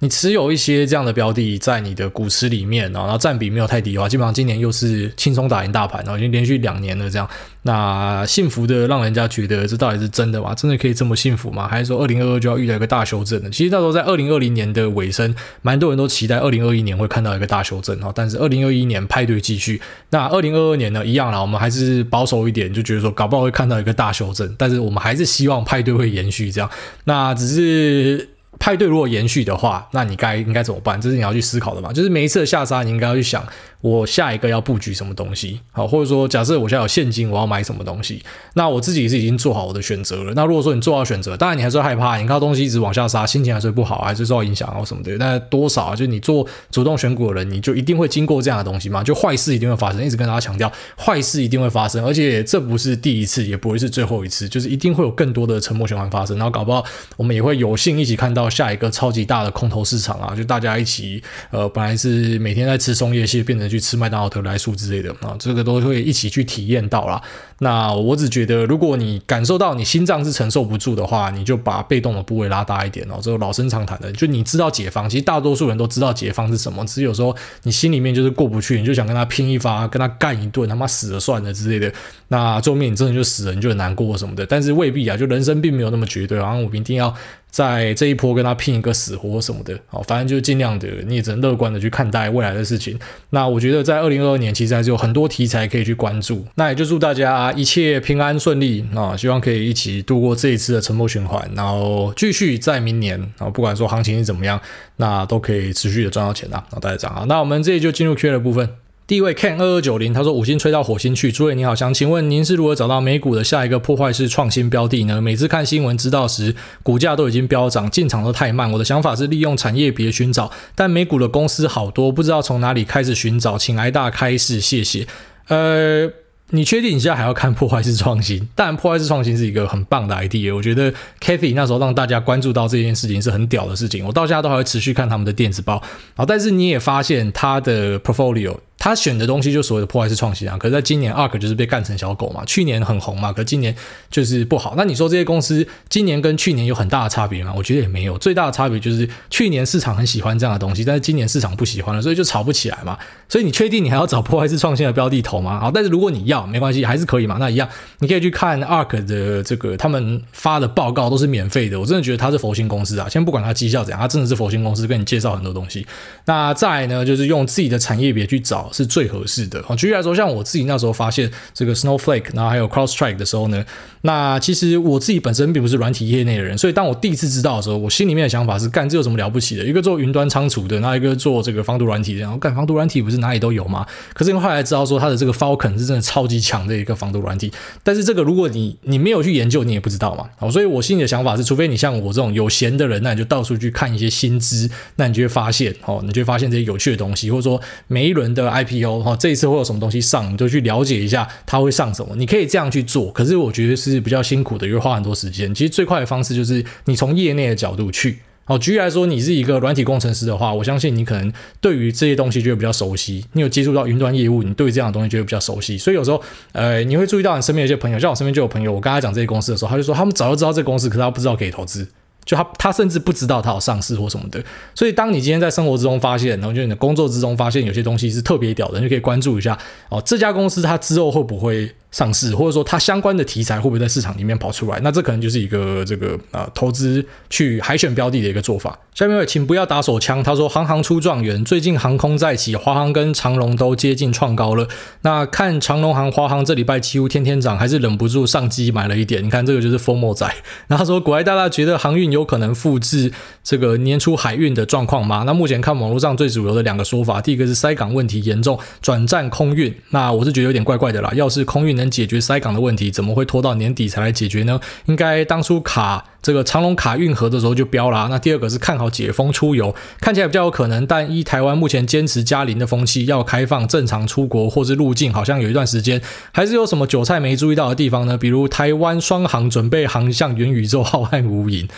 [0.00, 7.28] 你持有一些这样的标的在你的股池里面，然后占比没有太低的话，基本上今年又是轻松打赢大盘，然后已经连续两年了这样。
[7.62, 10.54] 那幸福的让人家觉得这到底是真的吗？
[10.54, 11.66] 真的可以这么幸福吗？
[11.66, 13.50] 还是说二零二二就要遇到一个大修正呢？
[13.50, 19.80] 其实那时候在二零二零年的尾声，蛮多人都期待二零二一年会看到一个大修正，但是二零二一年派对继续。
[20.10, 26.70] 那二零二二年呢，一样啦，我们还是保守一点，就觉得说搞不好会看到一个大修正，但是我们还是希望派对会延续这样。
[27.02, 28.28] 那只是。
[28.58, 31.00] 派对如果延续的话，那你该应该怎么办？
[31.00, 31.92] 这是你要去思考的嘛。
[31.92, 33.46] 就是每一次的下杀，你应该要去想。
[33.80, 35.60] 我下一个要布局什么东西？
[35.70, 38.22] 好，或者说假设我现在有现金，我要买什么东西？
[38.54, 40.32] 那我自己是已经做好我的选择了。
[40.34, 45.16] 那如果说你做好选择，当然你还是会害怕，你看到东西一直往下杀，心情还是会不好，还是受到影响啊什么的。
[45.18, 49.04] 但多少啊，就你做主动选股的人，你就一定会经过这样的东西嘛？
[49.04, 56.36] 就坏事一定会发生，一直跟大家强调，坏事一定会发生，而且这不是第一次，也不会是最后一次，就是一定会有更多的沉默循环发生。
[56.36, 56.84] 然后搞不好
[57.16, 60.34] 我们也会有幸一起看到下一个超级大的空头市场啊！
[60.34, 64.38] 就大家一起，呃，本来是每天在吃松叶蟹，变成去吃麦当劳特。
[64.38, 67.20] 莱素之类的啊，这个都会一起去体验到啦。
[67.60, 73.18] 那我只觉得，如果你感受到你心脏是承受不住的话，你就把被动的部位拉大一点哦。
[73.20, 81.92] 这个老生常谈的，就你知道解方，其实大多数人都知道解方是什么，只是有时候你心里面就是过不去，你就想跟他拼一发，跟他干一顿，他妈死了算了之类的。
[82.28, 84.46] 那最后面你真的就死了，你就很难过什么的。
[84.46, 87.14] 但是未必啊，就人生并没有那么绝对，好像我们一定要。
[87.50, 92.96] 在这一波跟他拼一个死活什么的，好，反正就尽量的，你也只能乐观的去看待未来的事情。
[93.30, 96.44] 那我觉得在二零二二年，其实还是有很多题材可以去关注。
[96.56, 104.60] 那也就祝大家一切平安顺利啊，希望可以一起度过这一次的沉默循环，然后继续在明年啊，不管说行情是怎么样，
[104.96, 106.62] 那都可以持续的赚到钱啊。
[106.70, 108.68] 然后大家讲啊，那我们这里就进入 Q&A 的部分。
[109.06, 111.32] 第一位 Ken 二二九零，他说五星吹到火星去。
[111.32, 115.18] 诸位你好，想请问您是如何找到美股的下一个破坏式创新标的呢？
[115.22, 118.70] 每次看新闻知道时，股价都已经飙涨，进场都太慢。
[118.70, 125.06] 我的想法是利用产业别寻找，但美股的公司好多，不知道从哪里开始寻找，请挨大开示，谢谢。
[125.46, 126.10] 呃。
[126.50, 128.48] 你确定你现在还要看破坏式创新？
[128.56, 130.54] 当然，破坏式创新是一个很棒的 idea。
[130.54, 134.04] 我觉得 Kathy 那时候让大家关注到这件事情是很屌的事情。
[134.06, 135.74] 我到现在都还会持续看他们的电子包。
[136.16, 138.56] 然后，但是你也发现他的 portfolio。
[138.78, 143.74] 他选的东西就所谓的破坏式创新啊，可是在今年 ARK 就是被干成小狗嘛，去年很红嘛，可是今年
[144.10, 144.74] 就是不好。
[144.76, 147.52] 那你说这些公司今年跟去年有很大的差别吗？
[147.56, 152.96] 我觉得也没有，最大的差别就是去年市场很喜欢这样的东西，但是今年市场不喜欢了，所以就炒不起来嘛。
[153.28, 155.58] 所以你确定你还要找破坏式创新的标的投吗？
[155.60, 157.36] 好，但是如果你要，没关系，还是可以嘛。
[157.38, 163.08] 那一样，你可以去看 ARK 的这个他们发的报告都是免费的，我真的觉得他是佛心公司啊。
[163.08, 165.86] 先不管他绩效怎样，他真的是佛心公司，跟你介绍很多东西。
[166.24, 169.62] 那再呢，就是用自己的产业别去找是最合适的。
[169.62, 173.64] 好，举例来说，像我自己那时候发现这个 Snowflake，然后还有 CrossTrike 的时候呢，
[174.02, 179.64] 那其实我自己本身并不是软体业内的人，所以当我第一次知道的时候，我心里面的想法是，干这有什么了不起的？
[179.64, 183.86] 一个做云端仓储的，那一个做这个防毒软体的，然后干防毒软体不是哪里都有吗？
[184.14, 187.52] 可是后来知道说，它的这个 Falcon 是真的超级强的一个防毒软体，
[187.82, 190.28] 但是这个如果你你没有去研究，你也不知道嘛。
[190.36, 202.14] 好，所以我心里的想法是，除非你像我这种有闲的人，那你就到处去看一些新知，那你就会发现，哦，你就会发现这些有趣的东西，或者说每一轮的 IPO，哈，这一次会有什么东西上，你就去了解一下它会上什么。
[202.16, 205.54] 你可以这样去做，可是我觉得是比较辛苦的，因为花很多时间。
[205.54, 208.18] 其实最快的方式就是你从业内的角度去。
[208.44, 213.22] 好，举例来说，你是一个软体工程师的话，我相信你可能对于这些东西就会比较熟悉。
[213.34, 215.76] 你有接触到云端业务，你对于这样的东西就会比较熟悉。
[215.76, 216.18] 所以有时候，
[216.52, 221.86] 呃，你会注意到你身边有些朋友，像我身边就有朋友，我跟他讲这些公司的时候，他就说他们早就知道这个公司，可是他不知道可以投资。
[222.28, 224.38] 就他，他甚至不知道他有上市或什么的。
[224.74, 234.78] 所以，当你今天在生活之中发现，然后就你的工作之中发现有些东西是特别屌的，你就可以关注一下哦，这家公司它之后会不会上市，或者说它相关的题材会不会在市场里面跑出来？
[234.82, 238.78] 那这可能就是一个这个呃投资去海选标的的一个做法。
[238.94, 240.22] 下面请不要打手枪。
[240.22, 244.66] 他说：“行行出状元，最近航空再起，华航跟长龙都接近创高了。
[245.02, 249.24] 那看长龙航、华航这礼拜几乎天天涨，还是忍不住上机买了一点。
[249.24, 250.26] 你看这个就是 FOMO 仔。
[250.66, 253.12] 然后他说，国外大大觉得航运有可能复制
[253.44, 255.22] 这个年初海运的状况吗？
[255.24, 259.72] 那目前看网络上最主流的两个说法，第一个是塞港问题严重，转战空运。
[259.90, 261.10] 那我是觉得有点怪怪的啦。
[261.14, 261.77] 要是空运。
[261.78, 264.60] 能解决塞港的问题，怎么会拖到年底才来解决呢？
[264.84, 268.08] 应该当初卡这个长荣卡运河的时候就标啦。
[268.10, 278.18] 那第二个是看好解封出游，看起来比较有可能，但依台湾目前坚持加零的风气，要开放正常出国或是入境，好像有一段时间还是有什么韭菜没注意到的地方呢？
[278.18, 281.68] 比如台湾双航准备航向元宇宙浩瀚无垠。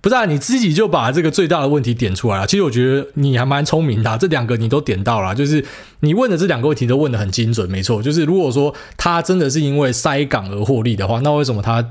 [0.00, 2.46] 不是啊，你自己就把这个最大的问题点出来了。
[2.46, 5.64] 其实我觉得你还蛮聪明的，这两个你都点到了，就是
[6.00, 8.02] 你问的这两个问题都问的很精准，没错。
[8.02, 11.84] 就是如果说他真的是因为塞港而获利的话，那为什么他？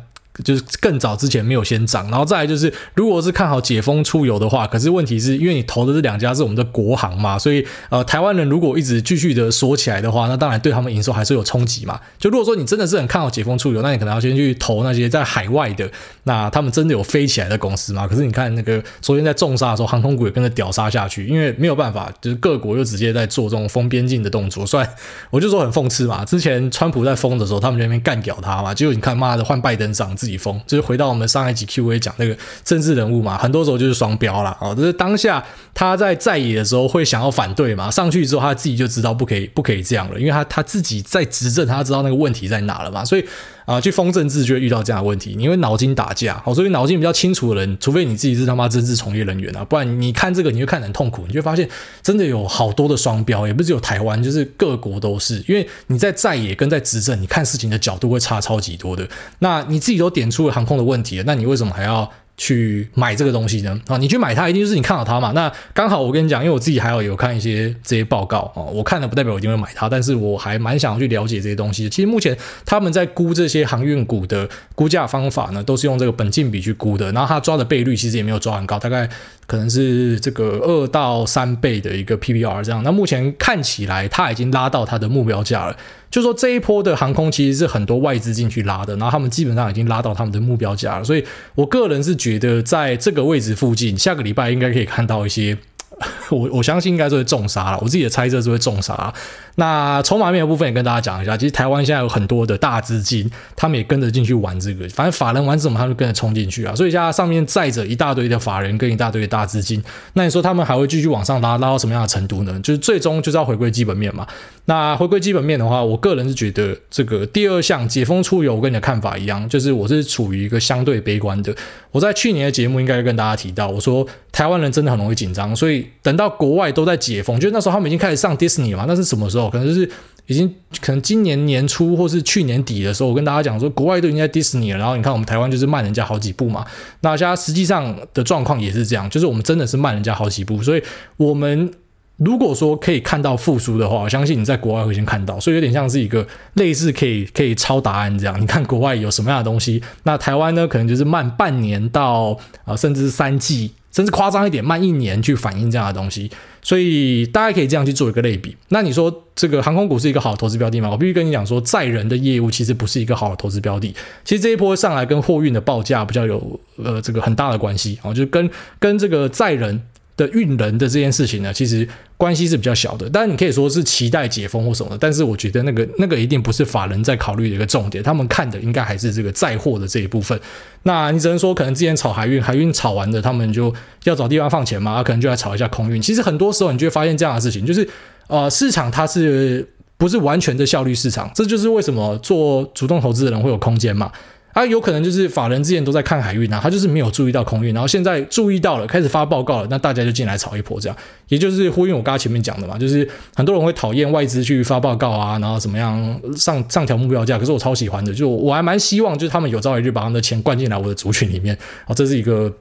[0.44, 12.00] 就是更早之前没有先涨，然后再来就是，如果是看好解封出游的话，可是问题是因为你投的这两家是我们的国行嘛，所以呃，台湾人如果一直继续的锁起来的话，那当然对他们营收还是有冲击嘛。
[12.20, 15.90] 就如果说你真的是很看好解封出游，那你可能要先去投那些在海外的，
[16.24, 18.08] 那他们真的有飞起来的公司嘛？
[18.08, 24.66] 可是你看那个昨天在重杀的时候，航空股也跟着屌杀下去，因为没有办法，就是各国又直接在做这种封边境的动作。
[24.66, 24.88] 虽然
[25.30, 30.14] 我就说很讽刺嘛，之前川普在封的时候，他们在那边干掉他嘛，结果你看妈的换拜登上。
[30.28, 34.56] 李峰，就是回到我们上一集 Q&A 讲那个政治人物嘛，很多时候就是双标啦。
[34.62, 43.26] 哦，就是当下他在在野的时候会想要反对嘛，上去之后他自己就知道不可以不可以这样了，因为他他自己在执政，他知道那个问题在哪了嘛，所以。
[43.68, 46.42] 啊，去封政治就会遇到这样的问题，你会脑筋打架。
[46.46, 51.26] 好，所以脑筋比较清楚的人，除非你自己是他妈政治从业人员啊，不然你看这个你会看很痛苦。
[51.28, 51.68] 你就会发现
[52.02, 55.44] 真的有好多的双标，也不是只有台湾，就是各国都是。
[55.50, 59.06] 因为你在在野跟在执政，你看事情的角度会差超级多的。
[59.40, 62.10] 那你自己都点出了航空的问题，那你为什么还要？
[62.38, 63.82] 去买这个东西呢？
[63.88, 65.32] 啊，你去买它，一定就是你看好它嘛。
[65.34, 71.90] 那刚好我跟你讲，因为我自己还有有看一些这些报告哦，我看了不代表我一定会买它，但是我还蛮想要去了解这些东西。
[71.90, 79.10] 其实目前他们在估这些航运股的估价方法呢，都是用这个本金比去估的，然后他抓的倍率其实也没有抓很高，大概
[79.48, 82.84] 可能是这个二到三倍的一个 PBR 这样。
[82.84, 85.76] 那目前看起来它已经拉到它的目标价了。
[86.12, 91.24] 就说这一波的航空其实是很多外资进去拉的，然后他们基本上已经拉到他们的目标价了，所以
[91.56, 95.58] 我个人是觉得在这个位置附近，下个礼拜应该可以看到一些。
[96.30, 99.12] 我我相信应该是会重杀了，我自己的猜测是会重杀。
[99.60, 106.76] 那筹码面的部分也跟大家讲一下，其实台湾现在有很多的大资金，他们也跟着进去玩这个，反正法人玩什么，他们就跟着冲进去啊。
[106.76, 112.60] 所以现在上面载着一大堆的法人跟一大堆的大资金，那你说他们还会继续往上拉，拉到什么样的程度呢？
[112.62, 114.28] 就是最终就是要回归基本面嘛。
[114.66, 121.56] 那回归基本面的话，我个人是觉得这个第二项解封出游，我跟你的看法一样，就是我是处于一个相对悲观的。
[121.92, 128.86] 我在去年的节目应该跟大家提到，我说台湾人真的很容易紧张，所以等到国外都在解封，就那时候他们已经开始上迪士尼了嘛。
[128.88, 129.47] 那是什么时候？
[129.50, 129.90] 可能就是
[130.28, 134.80] 已经可能今年年初或是去年底的时候，我跟大家讲说，国外都已经在迪士尼了。
[134.80, 136.66] 然后你看我们台湾就是慢人家好几步嘛。
[137.02, 140.84] 那现在实际上的状况也是这样，就是我们真的是慢人家好几步，所以
[141.18, 141.72] 我们。
[142.18, 148.42] 如果说可以看到复苏的话，我相信你在国外会先看到，所以有点像是一个类似可以可以抄答案这样。
[148.42, 156.32] 你看国外有什么样的东西，那台湾呢，可能就是慢半年到啊、甚至三季，甚至夸张一点，慢一年去反映这样的东西。
[156.68, 158.54] 所以大家可以这样去做一个类比。
[158.68, 160.90] 那你说这个航空股是一个好的投资标的吗？
[160.92, 163.96] 我必须跟你讲说，载人的业务其实不是一个好的投资标的。
[164.26, 168.50] 其实这一波上来跟货运的报价比较有呃这个很大的关系啊，就是跟
[168.80, 169.82] 跟这个载人。
[170.18, 173.08] 的运人的这件事情呢，其实关系是比较小的。
[173.10, 178.04] 当然，你可以说是期待解封或什么的，但是我觉得那个那个一定不是法人在考虑的一个重点。
[178.04, 180.38] 他们看的应该还是这个载货的这一部分。
[180.84, 183.74] 那你只能说，可能之前炒海运，海运炒完的，他们就
[184.06, 186.02] 要找地方放钱嘛，可能就来炒一下空运。
[186.02, 187.88] 其实很多时候，你就会发现这样的事情，就是
[188.28, 191.30] 呃，市场它是不是完全的效率市场？
[191.36, 194.12] 这就是为什么做主动投资的人会有空间嘛。
[194.58, 212.52] 他、啊、有可能就是法人之前都在看海运啊，他就是没有注意到空运，然后现在注意到了，开始发报告了，那大家就进来炒一波，这样，也就是呼应我刚刚前面讲的嘛，就是很多人会讨厌外资去发报告啊，然后怎么样上上调目标价，可是我超喜欢的，就我还蛮希望就是他们有朝一日把他们的钱灌进来我的族群里面，哦，这是一个。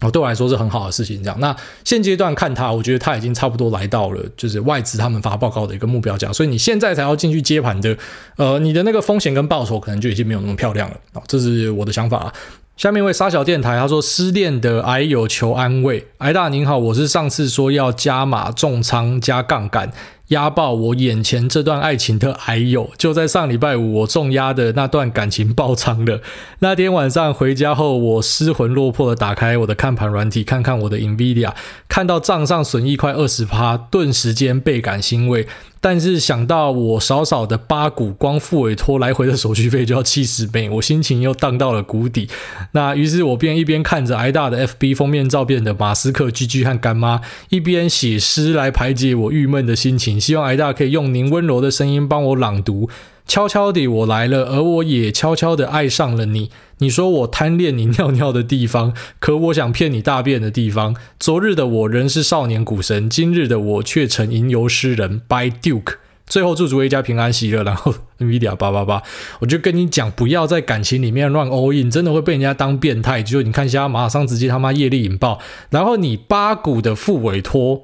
[0.00, 1.22] 哦，对我来说是很好的事情。
[1.22, 7.96] 这样，那现阶段看它，我觉得它已经差不多来到了就是外资他们发报告的一个目标价，所以你现在才要进去接盘的，
[8.36, 10.96] 呃，你的那个风险跟报酬可能就已经没有那么漂亮了。
[11.12, 12.32] 哦，这是我的想法。
[12.76, 19.92] 下面一位沙小电台他说，失恋的癌友求安慰，癌大您好，我是上次说要加码重仓加杠杆。
[20.30, 26.20] 压爆我眼前这段爱情的矮友，就在上礼拜五，我重压的那段感情爆仓了。
[26.60, 31.52] 那天晚上回家后，我失魂落魄的打开我的看盘软体，看看我的 Nvidia，
[31.88, 35.46] 看到账上损益快二十趴，顿时间倍感欣慰。
[35.80, 42.28] 但是想到我少少的八股光付委托来回的手续费就要七十倍，我心情又荡到了谷底。
[42.72, 50.20] 那于是我便一边看着挨大的 FB 封面照片的马斯克、GG 和干妈，一边写诗来排解我郁闷的心情。
[50.20, 52.90] 希望挨大可以用您温柔的声音帮我朗读。
[53.26, 56.50] 悄悄地我来了，而我也悄悄地爱上了你。
[56.82, 60.96] 你说我贪恋你尿尿的地方，可我想骗你大便的地方。
[61.18, 65.20] 昨日的我仍是少年股神，今日的我却成吟游诗人。
[65.28, 65.96] By Duke。
[66.26, 67.62] 最后祝诸位一家平安喜乐。
[67.62, 69.02] 然后 Nvidia 八八八，
[69.40, 73.22] 我就跟你讲，不要在感情里面乱 all in，真的会被人家当变态。
[73.22, 75.38] 就你看一下，马上直接他妈业力引爆。
[75.68, 77.82] 然后你八股的副委托。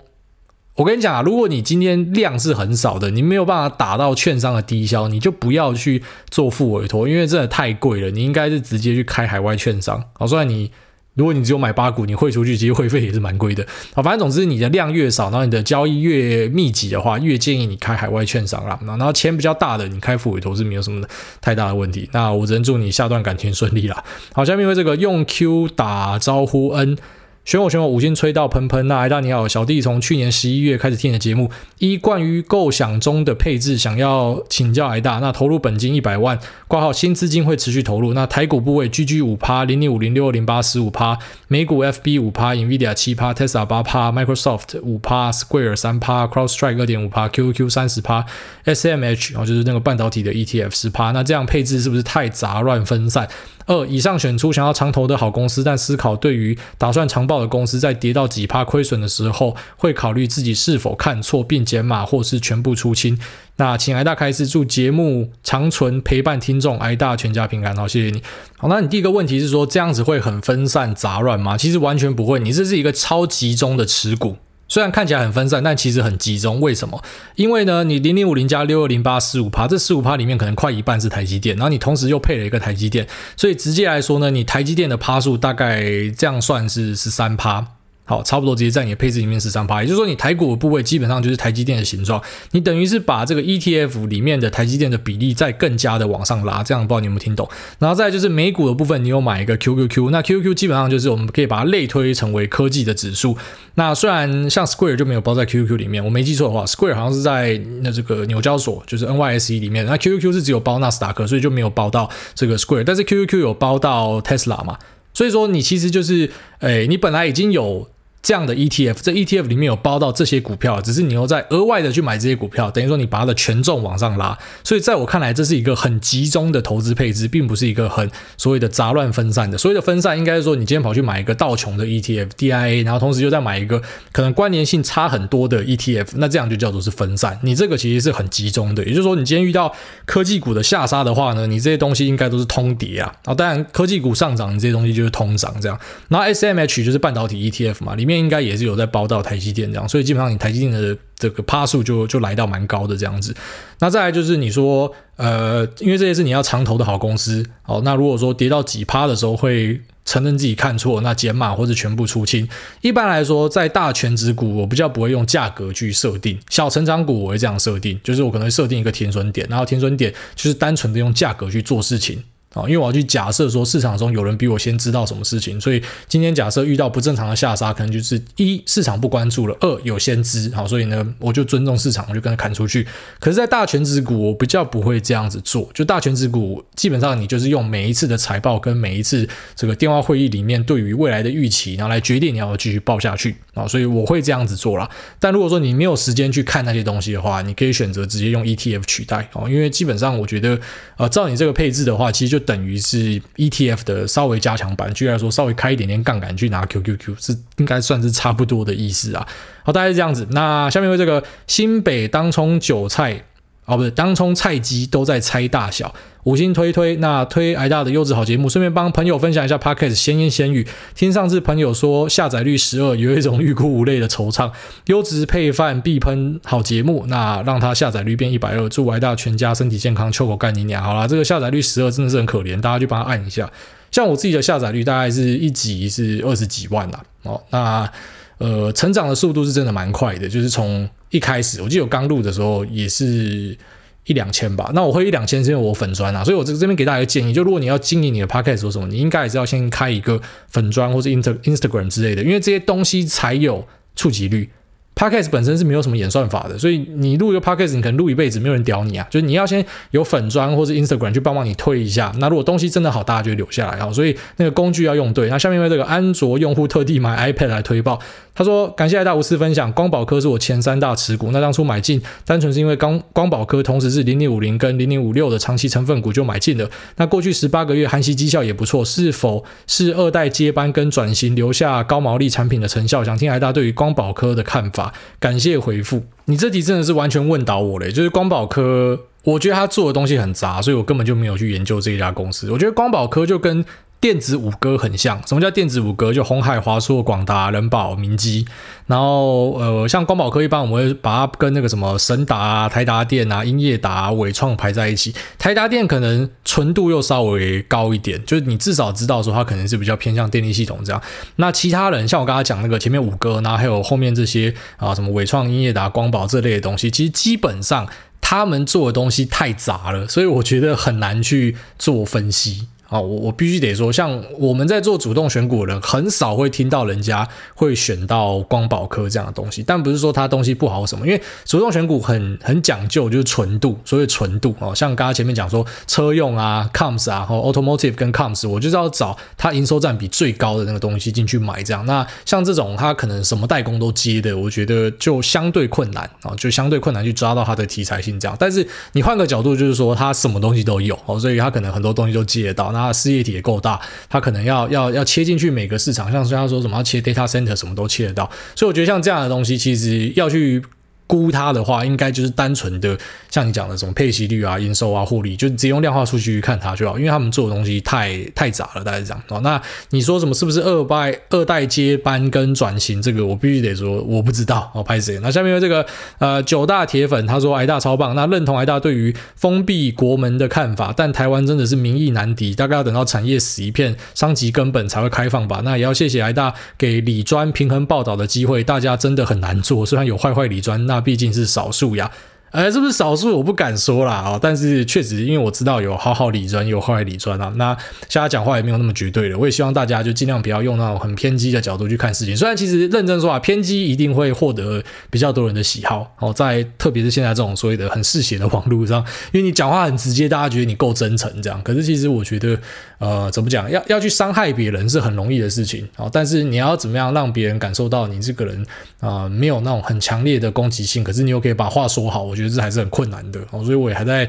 [0.77, 8.11] 我跟你讲啊，如果你今天量是很少的，你没有办法打到券商的低消，你就不要去做副委托，因为真的太贵了。
[8.11, 10.05] 你应该是直接去开海外券商。
[10.13, 10.71] 好，虽然你
[11.15, 13.67] 如果你只有买八股，你汇出去其实汇费也是蛮贵的。
[13.95, 18.79] 好，反正总之你的量越少，然后你的交易越密集的话，越建议你开海外券商啦。
[18.85, 21.07] 然后钱比较大的，你开副委托是没有什么
[21.41, 22.07] 太大的问题。
[22.13, 24.05] 那我只能祝你下段感情顺利啦。
[24.35, 26.99] 好，下面为这个用 Q 打招呼 N。
[27.47, 28.89] 选我选我，五星吹到喷喷。
[28.89, 35.21] 那癌大你好，小弟从去年十一月开始听你的节目，一关于构想中的配置，想要请教癌大。
[35.21, 36.37] 那投入本金一百万，
[36.67, 38.15] 挂号新资金会持续投入。
[38.15, 41.17] 那台股部位，GG 五趴，零零五零六二零八十五趴，
[41.47, 48.27] 美股 FB 五趴，NVIDIA 七趴，Tesla 八趴，Microsoft 五趴，Square 三趴，CrowdStrike 二点五趴，QQQ 三十趴
[48.65, 51.13] ，SMH 哦就是那个半导体的 ETF 十趴。
[51.13, 53.29] 那这样配置是不是太杂乱分散？
[53.67, 63.19] 二以上选出想要长投的好公司，但思考对于打算长报的公司，在跌到几趴亏损的时候，会考虑自己是否看错并减码，或是全部出清。
[63.57, 67.77] 那请癌大开始，祝节目长存，陪伴听众，癌大全家平安。
[67.77, 68.23] 好，谢谢你。
[68.57, 71.59] 好，那你第一个问题是说这样子会很分散杂乱吗？
[71.59, 74.37] 其实完全不会，你这是一个超集中的持股。
[74.69, 76.61] 虽然看起来很分散，但其实很集中。
[76.61, 77.03] 为什么？
[77.37, 83.07] 因为呢，你零零五零加六二零八四五趴，这四五趴里面可能快一半是台积电，然后你同时又配了一个台积电，
[83.37, 85.83] 所以直接来说呢，你台积电的趴数大概
[86.17, 87.76] 这样算是十三趴。
[88.09, 97.49] 好，差不多直接在你的配置里面十三趴，也就是说你台股的部位基本上就是台积电的形状，你等于是把这个 ETF 里面的台积电的比例再更加的往上拉，这样不知道你有没有听懂？
[97.81, 103.37] 然后再就是美股的部分，你有买一个 QQQ，那 QQQ 基本上就是我们可以把它类推成为科技的指数。
[103.75, 114.79] 那虽然像 Square 就没有包在 QQQ 里面，我没记错的话，Square 好像是在那这个纽交所，就是 NYSE 里面，那 QQQ 是只有包纳斯达克，所以就没有包到这个 Square，但是 QQQ 有包到 Tesla 嘛，
[115.13, 116.31] 所以说你其实就是，
[116.61, 117.89] 诶，你本来已经有。
[118.23, 124.37] 这样的 ETF，这 ETF 里面有包到这些股票，只是你又在额外的去买这些股票，等于说你把它的权重往上拉。
[124.65, 129.57] 所以在我看来，这是一个很集中的投资配置，并不是一个很所谓的杂乱分散的。
[129.57, 137.39] 所谓的分散，应该是说你今天跑去买一个道琼的 ETF DIA，然后同时又再买一个可能关联性差很多的 ETF，那这样就叫做是分散。
[137.45, 139.73] 你这个其实是很集中的，也就是说，你今天遇到
[140.05, 143.15] 科技股的下杀的话呢，你这些东西应该都是通跌啊。
[143.27, 145.79] 啊，当然科技股上涨，你这些东西就是通涨这样。
[146.09, 148.16] 然后 SMH 就是半导体 ETF 嘛，里面。
[148.19, 153.35] 应该也是有在包到台积电这样，所以基本上你台积电的这个趴数就就来到蛮高的这样子。
[153.79, 162.49] 那再来就是你说，呃，因为这些是你要长投的好公司，哦，那如果说跌到几趴的时候会承认自己看错，那减码或者全部出清。
[162.81, 172.23] 一般来说，在大权值股，我比较不会用价格去设定；小成长股我会这样设定，就是我可能会设定一个停损点，然后停损点就是单纯的用价格去做事情。
[172.57, 182.87] 啊，因为我要去假设说市场中有人比我先知道什么事情，所以今天假设遇到不正常的下杀，可能就是一市场不关注了，二有先知，好，所以呢我就尊重市场，我就跟他砍出去。
[183.21, 194.89] 可是，在大权值股，我比较不会这样子做，就大权值股基本上你就是用每一次的财报跟每一次这个电话会议里面对于未来的预期，然后来决定你要继续报下去啊，所以我会这样子做啦。
[195.21, 200.59] 但如果说你没有时间去看那些东西的话，你可以选择直接用 ETF 取代哦，因为基本上我觉得
[200.97, 209.27] 呃，照你这个配置的话，其实就等于是 ETF 的稍微加强版，举例来说，稍微开一点点杠杆去拿 QQQ，是应该算是差不多的意思啊。
[209.65, 210.27] 好，大概是这样子。
[210.31, 213.25] 那下面为这个新北当冲韭菜。
[213.67, 215.93] 哦，不是，当冲菜鸡都在猜大小，
[216.23, 220.67] 五星推推，那推癌大的优质好节目，顺便帮朋友分享一下 Podcast 闲言闲语。
[220.95, 224.53] 听上次朋友说下载率十二，有一种欲哭无泪的惆怅。
[224.87, 230.81] 优质配饭必喷好节目，那让他下载率变一百二，祝癌大全家身体健康，秋口干你娘。
[230.83, 233.51] 好啦，这个下载率十二真的是很可怜，大家去帮他按一下。
[233.91, 237.03] 像我自己的下载率大概是一集是二十几万啦。
[237.25, 237.91] 哦，那。
[238.39, 243.57] 呃，成长的速度是真的蛮快的，就是从一开始，我记得我刚录的时候也是
[244.05, 244.71] 一两千吧。
[244.75, 254.51] 那我会一两千是因为我粉砖啊，所以我这这边给大家一个建议，就如果你要经营你的 podcast 说什么，你应该也是要先开一个粉砖或是 inst Instagram 之类的，因为这些东西才有触及率。
[254.99, 259.07] Podcast 本身是没有什么演算法的，所以你录一个 Podcast，你可能录一辈子没有人屌你啊。
[259.11, 262.11] 就是你要先有粉砖或者 Instagram 去帮帮你推一下。
[262.19, 263.93] 那如果东西真的好，大家就会留下来啊。
[263.93, 265.29] 所以那个工具要用对。
[265.29, 268.01] 那下面因为这个安卓用户特地买 iPad 来推爆，
[268.37, 271.31] 他说：“感谢艾大无私分享，光宝科是我前三大持股。
[271.33, 276.71] 那当初买进，单纯是因为光光宝科同时是零零五零跟零零五六的长期成分股，就买进了。
[276.97, 283.03] 那过去十八个月含息绩效也不错，是否是二代接班跟转型留下高毛利产品的成效？
[283.03, 284.93] 想听艾大对于光宝科的看法。
[285.19, 286.03] 感谢回复。
[286.27, 292.51] 你这题真的是完全问倒我嘞，就是光宝科，我觉得他做的东西很杂，所以我根本就没有去研究这一家公司。
[292.51, 293.65] 我觉得光宝科就跟。”
[293.99, 296.13] 电子五哥很像，什么叫电子五哥？
[296.13, 298.47] 就红海、华硕、广达、仁宝、明基。
[298.87, 305.15] 然后呃，像光宝科一般，我们会把它跟那个什么神达、台达电啊、英业达、啊、纬创排在一起。
[305.39, 311.03] 台达电可能纯度又稍微高一点，就是你至少知道说它可能是比较偏向电力系统这样。
[311.37, 317.89] 那其他人像我刚才讲那个前面五哥，然后还有后面这些啊，什么伟创、英业达、光宝这类的东西，其实基本上
[318.21, 322.69] 他们做的东西太杂了，所以我觉得很难去做分析。
[323.01, 329.63] 我我必须得说，像我们在做主动选股的人，很少会听到人家会选到光宝科这样的东西。
[329.63, 334.75] 但不是说它东西不好什么，因为主动选股很很讲究，就是纯度，所谓纯度哦。
[334.75, 341.85] 像刚刚前面讲说车用啊 Coms 啊，后 Automotive 跟 Coms，我就是要找它营收占比最高的那个东西进去买这样。
[341.87, 348.37] 那像这种它可能什么代工都接的，我觉得就相对困难啊，就相对困难去抓到它的题材性这样。
[348.39, 352.73] 但是你换个角度，就是说它什么东西都有哦，所以它可能很多东西都接得到。
[352.73, 358.31] 那它事业体也够大，它可能要要要切进去每个市场，像像说什么要切 data center，什么都切得到。
[358.55, 360.63] 所以我觉得像这样的东西，其实要去。
[361.07, 362.97] 估它的话，应该就是单纯的
[363.31, 369.41] 像你讲的什么配息率啊、营收啊、获利，就直接用量化数据去看它就好，因为他们做的东西太太杂了，大概是这样哦。
[369.41, 373.01] 那你说什么是不是二代二代接班跟转型？
[373.01, 375.19] 这个我必须得说我不知道哦，拍谁？
[375.23, 375.87] 那下面有这个
[376.19, 385.61] 呃九大铁粉，他说癌大超棒，那认同癌大对于封闭国门的看法，但台湾真的是民意难敌，大概要等到产业死一片，伤及根本才会开放吧。
[385.63, 390.96] 那也要谢谢癌大给理专平衡报道的机会，大家真的很难做，虽然有坏坏理专，那。
[390.97, 392.11] 那毕竟是少数呀。
[392.53, 393.37] 呃，是不是少数？
[393.37, 397.53] 我不敢说啦啊，但是确实，因为我知道有好好理专，有坏理专啊。
[397.57, 397.77] 那
[398.09, 402.35] 现在讲话也没有那么绝对的，我也希望大家就尽量不要用那种很偏激的角度去看事情。
[402.35, 411.61] 虽然其实认真说啊，偏激一定会获得比较多人的喜好哦，在特别是现在这种所谓的很嗜血的网络上，因为你讲话很直接，大家觉得你够真诚这样。
[411.63, 412.59] 可是其实我觉得，
[412.99, 418.67] 呃，怎么讲，要要去伤害别人是很容易的事情啊，但是你要怎么样让别人感受到你这个人
[419.01, 424.29] 啊，呃，没有那种很强烈的攻击性，可是你又可以把话说好，我觉得这还是很困难的哦，所以我也还在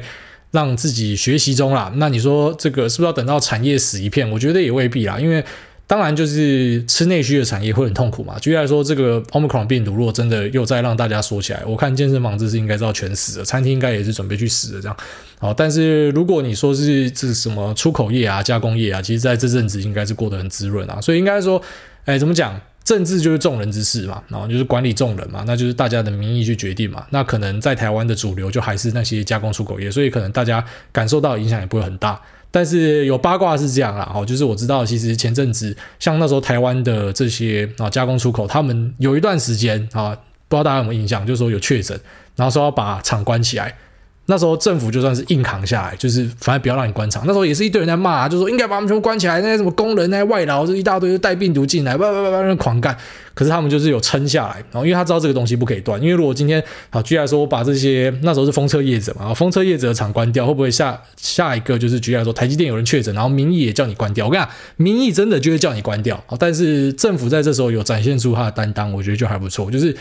[0.50, 1.92] 让自己学习中啦。
[1.96, 4.30] 那你说这个是不是要等到产业死一片？
[4.30, 5.42] 我觉得也未必啦，因为
[5.88, 8.38] 当然就是吃内需的产业会很痛苦嘛。
[8.38, 14.96] 举例来说，这个 Omicron 病毒如果真的又再让大家说起来，我看健身房这是应该是要全死了，餐厅应该也是准备去死的这样。
[15.40, 21.00] 好，但是如果你说是这什么出口业啊、加工业啊，其实在这阵子应该是过得很滋润啊。
[21.00, 21.60] 所以应该说，
[22.04, 22.60] 哎，怎么讲？
[22.84, 27.04] 政治就是众人之事嘛，然后就是管理众人嘛，那就是大家的民意去决定嘛。
[27.10, 32.18] 那可能在台湾的主流就还是那些加工出口业，所以可能大家感受到影响也不会很大。
[32.50, 40.16] 但是有八卦是这样啦，哦，就是我知道，其实前阵子像那时候台湾的这些啊加工出口，他们有一段时间啊，
[40.48, 41.98] 不知道大家有没有印象，就是说有确诊，
[42.36, 43.74] 然后说要把厂关起来。
[44.30, 47.22] 那时候政府就算是硬扛下来，就是反正不要让你关厂。
[47.26, 49.40] 那时候也是一堆人在骂，就说应该把他们全部关起来。
[49.40, 52.94] 那些什么工人、那些外劳，这一大堆就带病毒进来，叭叭叭叭狂干。
[53.32, 55.98] 可是他们就是有撑下来，然后因为他知道这个东西不可以断。
[56.02, 64.26] 因为如果今天好，居然说，我把这些那时候是风车叶子嘛，风车叶子的厂关掉，会不会下下一个就是居然说，台积电有人确诊，然后民意也叫你关掉？
[64.26, 66.22] 我跟你讲，民意真的就会叫你关掉。
[66.38, 69.70] 但是政府在这时候有展现出他的担当，我觉得就还不错。
[69.70, 69.96] 就是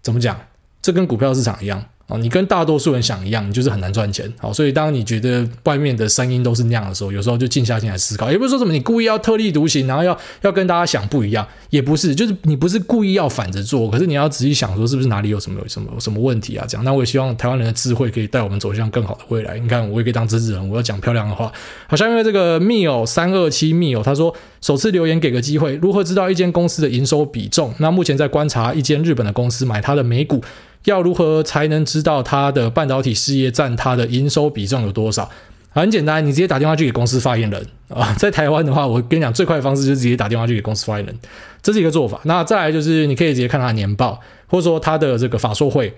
[0.00, 0.38] 怎么讲，
[0.80, 1.82] 这跟股票市场一样。
[2.06, 4.30] 哦，你跟大多数人想一样，你就是很难赚钱。
[4.38, 16.66] 好，所以当你觉得外面的声音都是那样的时候，有时候就静下心来思考，也不是说什么你故意要特立独行，然后要要跟大家想不一样，也不是，就是你不是故意要反着做，可是你要仔细想说是不是哪里有什么有什么什么问题啊？
[16.68, 19.58] 这样，那我也希望台湾人的智慧可以带我们走向更好的未来。
[19.58, 21.50] 你看，我也可以当支持人，我要讲漂亮的话。
[21.88, 27.72] 好，下面这个密友三二七密友他说，首次留言给个机会，如何知道一间公司的营收比重？
[27.78, 30.42] 那目前在观察一间日本的公司，买它的美股。
[30.84, 35.30] 要如何才能知道它的半导体事业占它的营收比重有多少？
[35.70, 38.14] 很简单，你直接打电话去给公司发言人啊。
[38.14, 41.18] 在台湾的话，我跟你讲，最快的方式就是直接打电话去给公司发言人，
[41.62, 42.20] 这是一个做法。
[42.24, 45.92] 那再来就是你可以直接看他的年报，或者说他的这个法说会。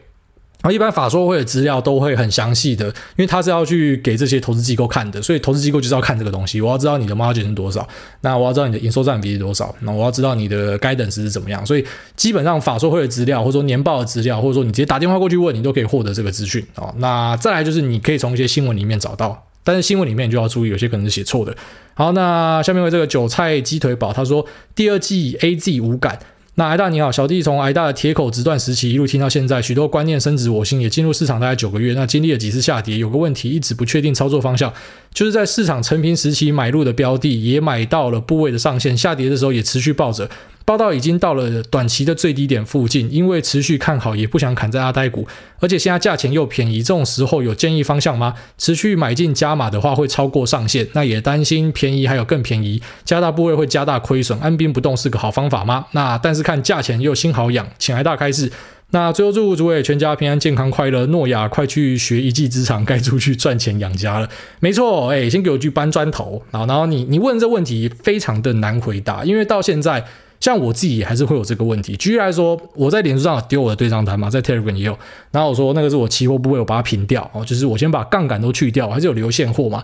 [0.63, 6.61] 然后一般法说会的资料都会很详细的，因为他是要去给这些投资机构看的，所以投资机构就是要看这个东西。
[6.61, 7.87] 我要知道你的 margin 是多少，
[8.23, 11.65] 那我要知道你的营收占比是多少，那我要知道你的 guidance 是怎么样。
[11.65, 11.85] 所以
[12.17, 16.93] 基本上法说会的资料，或者说年报的资料，或者说你直接打电话过去问，你都可以获得这个资讯啊。
[16.97, 21.55] 那再来就是你可以从一些新闻里面找到，但是新闻里面就要注意，有些可能是写错的。
[21.95, 24.45] 好，那下面为这个韭菜鸡腿堡他说，
[24.75, 26.19] 第二季 AZ 无感。
[26.59, 34.73] 那挨大你好，小弟从挨大的铁口直断时期一路听到现在，许多观念深植我心，也进入市场大概九个月，那经历了几次下跌，有个问题一直不确定操作方向，
[35.13, 40.31] 就是在市场成平时期买入的标的，也买到了部位的上限，下跌的时候也持续抱着。
[40.67, 45.25] 报道已经到了短期的最低点附近，因为持续看好，也不想砍在阿呆股，
[45.61, 48.35] 而且现在价钱又便宜，这种时候有建议方向吗？
[48.59, 55.87] 持续买进加码的话会超过上限，那也担心便宜 还有更便宜，加大部位会加大亏损，按兵不动是个好方法吗？
[55.93, 58.51] 那但是看价钱又心好痒，请癌大开示。
[58.91, 64.29] 那最后祝诸位全家平安健康快乐，诺亚快去学一技之长，该出去赚钱养家了。
[64.59, 70.05] 没错，哎，先给我句搬砖头啊，然后你你问这问题非常的难回答，因为到现在。
[70.41, 71.97] 像我自己还是会有这个问题。
[71.97, 74.99] 举例来说，我在脸书上丢我的对账单嘛，在 Telegram 也有。
[75.31, 79.83] 然后我说那个是我期货部位，我把它平掉哦，就是我先把杠杆都去掉，还是有留现货嘛。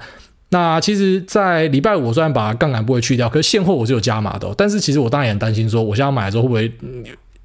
[0.50, 4.54] 那其实，在礼拜五我虽然把杠杆部位去掉，可是现货我是有加码的。
[4.56, 6.72] 但是其实我当然也很担心，说我现在买的时候会不会，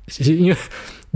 [0.07, 0.57] 其实因为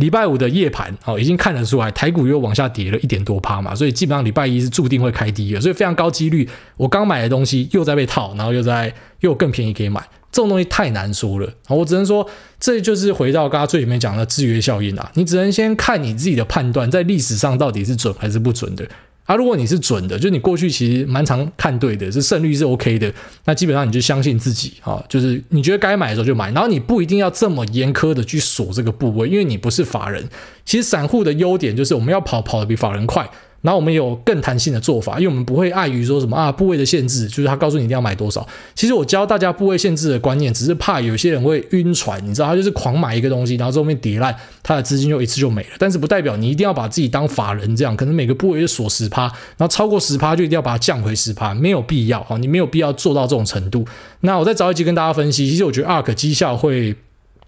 [0.02, 10.02] 礼拜五的夜盘哦，已经看得出来台股又往下跌了一点多趴嘛，所以基本上礼拜一是注定会开低的，所以非常高几率我刚买的东西又在被套，然后又在又有更便宜可以买。
[10.32, 12.26] 这种东西太难说了，我只能说，
[12.58, 15.12] 这就是回到刚刚最前面讲的制约效应啦。
[15.16, 18.88] 你只能先看你自己的判断，在历史上到底是准还是不准的
[19.32, 19.36] 啊。
[19.36, 23.12] 如果你是准的，就你过去其实蛮常看对的，是胜率是 OK 的，
[23.46, 30.28] 那基本上你就相信自己啊，就是你觉得该买的时候就买，然后你不一定要这么严苛的去锁这个部位，因为你不是法人。
[30.66, 33.30] 其实散户的优点就是我们要跑跑的比法人快。
[33.62, 38.46] 然后我们有更弹性的做法，因为我们不会碍于说什么啊部位的限制，就是他告诉你一定要买多少。
[38.74, 45.70] 其实我教大家部位限制的观念，只是怕有些人会晕船，你知道，他就是狂买一个东西，然后后面跌烂，他的资金就一次就没了。
[45.78, 53.86] 但是不代表你一定要把自己当法人这样，可能每个部位就锁十趴，然后超过十趴就一定要把它降回十趴，没有必要哈，你没有必要做到这种程度。
[54.22, 56.96] 那我再找一集跟大家分析，其实我觉得 ARK 绩效会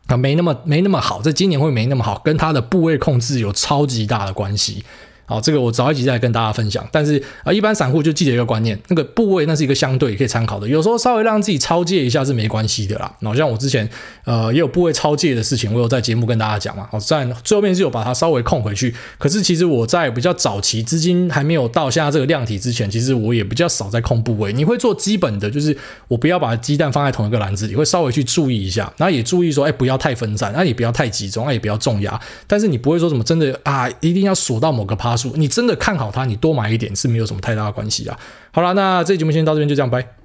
[0.08, 4.84] 啊没那么没那么好，在今年会没那么好，跟它的部位控制有超级大的关系。
[5.26, 6.86] 好，这个我早一集再跟大家分享。
[6.92, 10.68] 但是啊，一般散户就记得一个观念，那个部位那是一个相对可以参考的。
[10.68, 13.16] 有时候稍微让自己超借一下是没关系的啦。
[13.20, 13.90] 那像我之前
[14.26, 16.88] 呃也有部位超借的事情，我有在节目跟大家讲嘛。
[16.92, 18.94] 好，在最后面是有把它稍微控回去。
[19.18, 24.52] 可是其实我在比较早期资金还没有到现在这个量体之前，其实我也比较少在控部位。
[24.52, 25.76] 你会做基本的，就是
[26.08, 32.20] 我不要把鸡蛋放在同一个篮子里，会稍微去注意一下，然后也注意说，哎，不要太分散，那也不要太集中，那也不要重压。
[32.46, 35.98] 但是你不会说什么真的啊，一定要锁到某个趴数，你真的看。
[35.98, 38.20] 好它，你多买一点是没有什么太大的关系啊。
[38.52, 40.16] 好了，那这期节目先到这边，就这样，拜。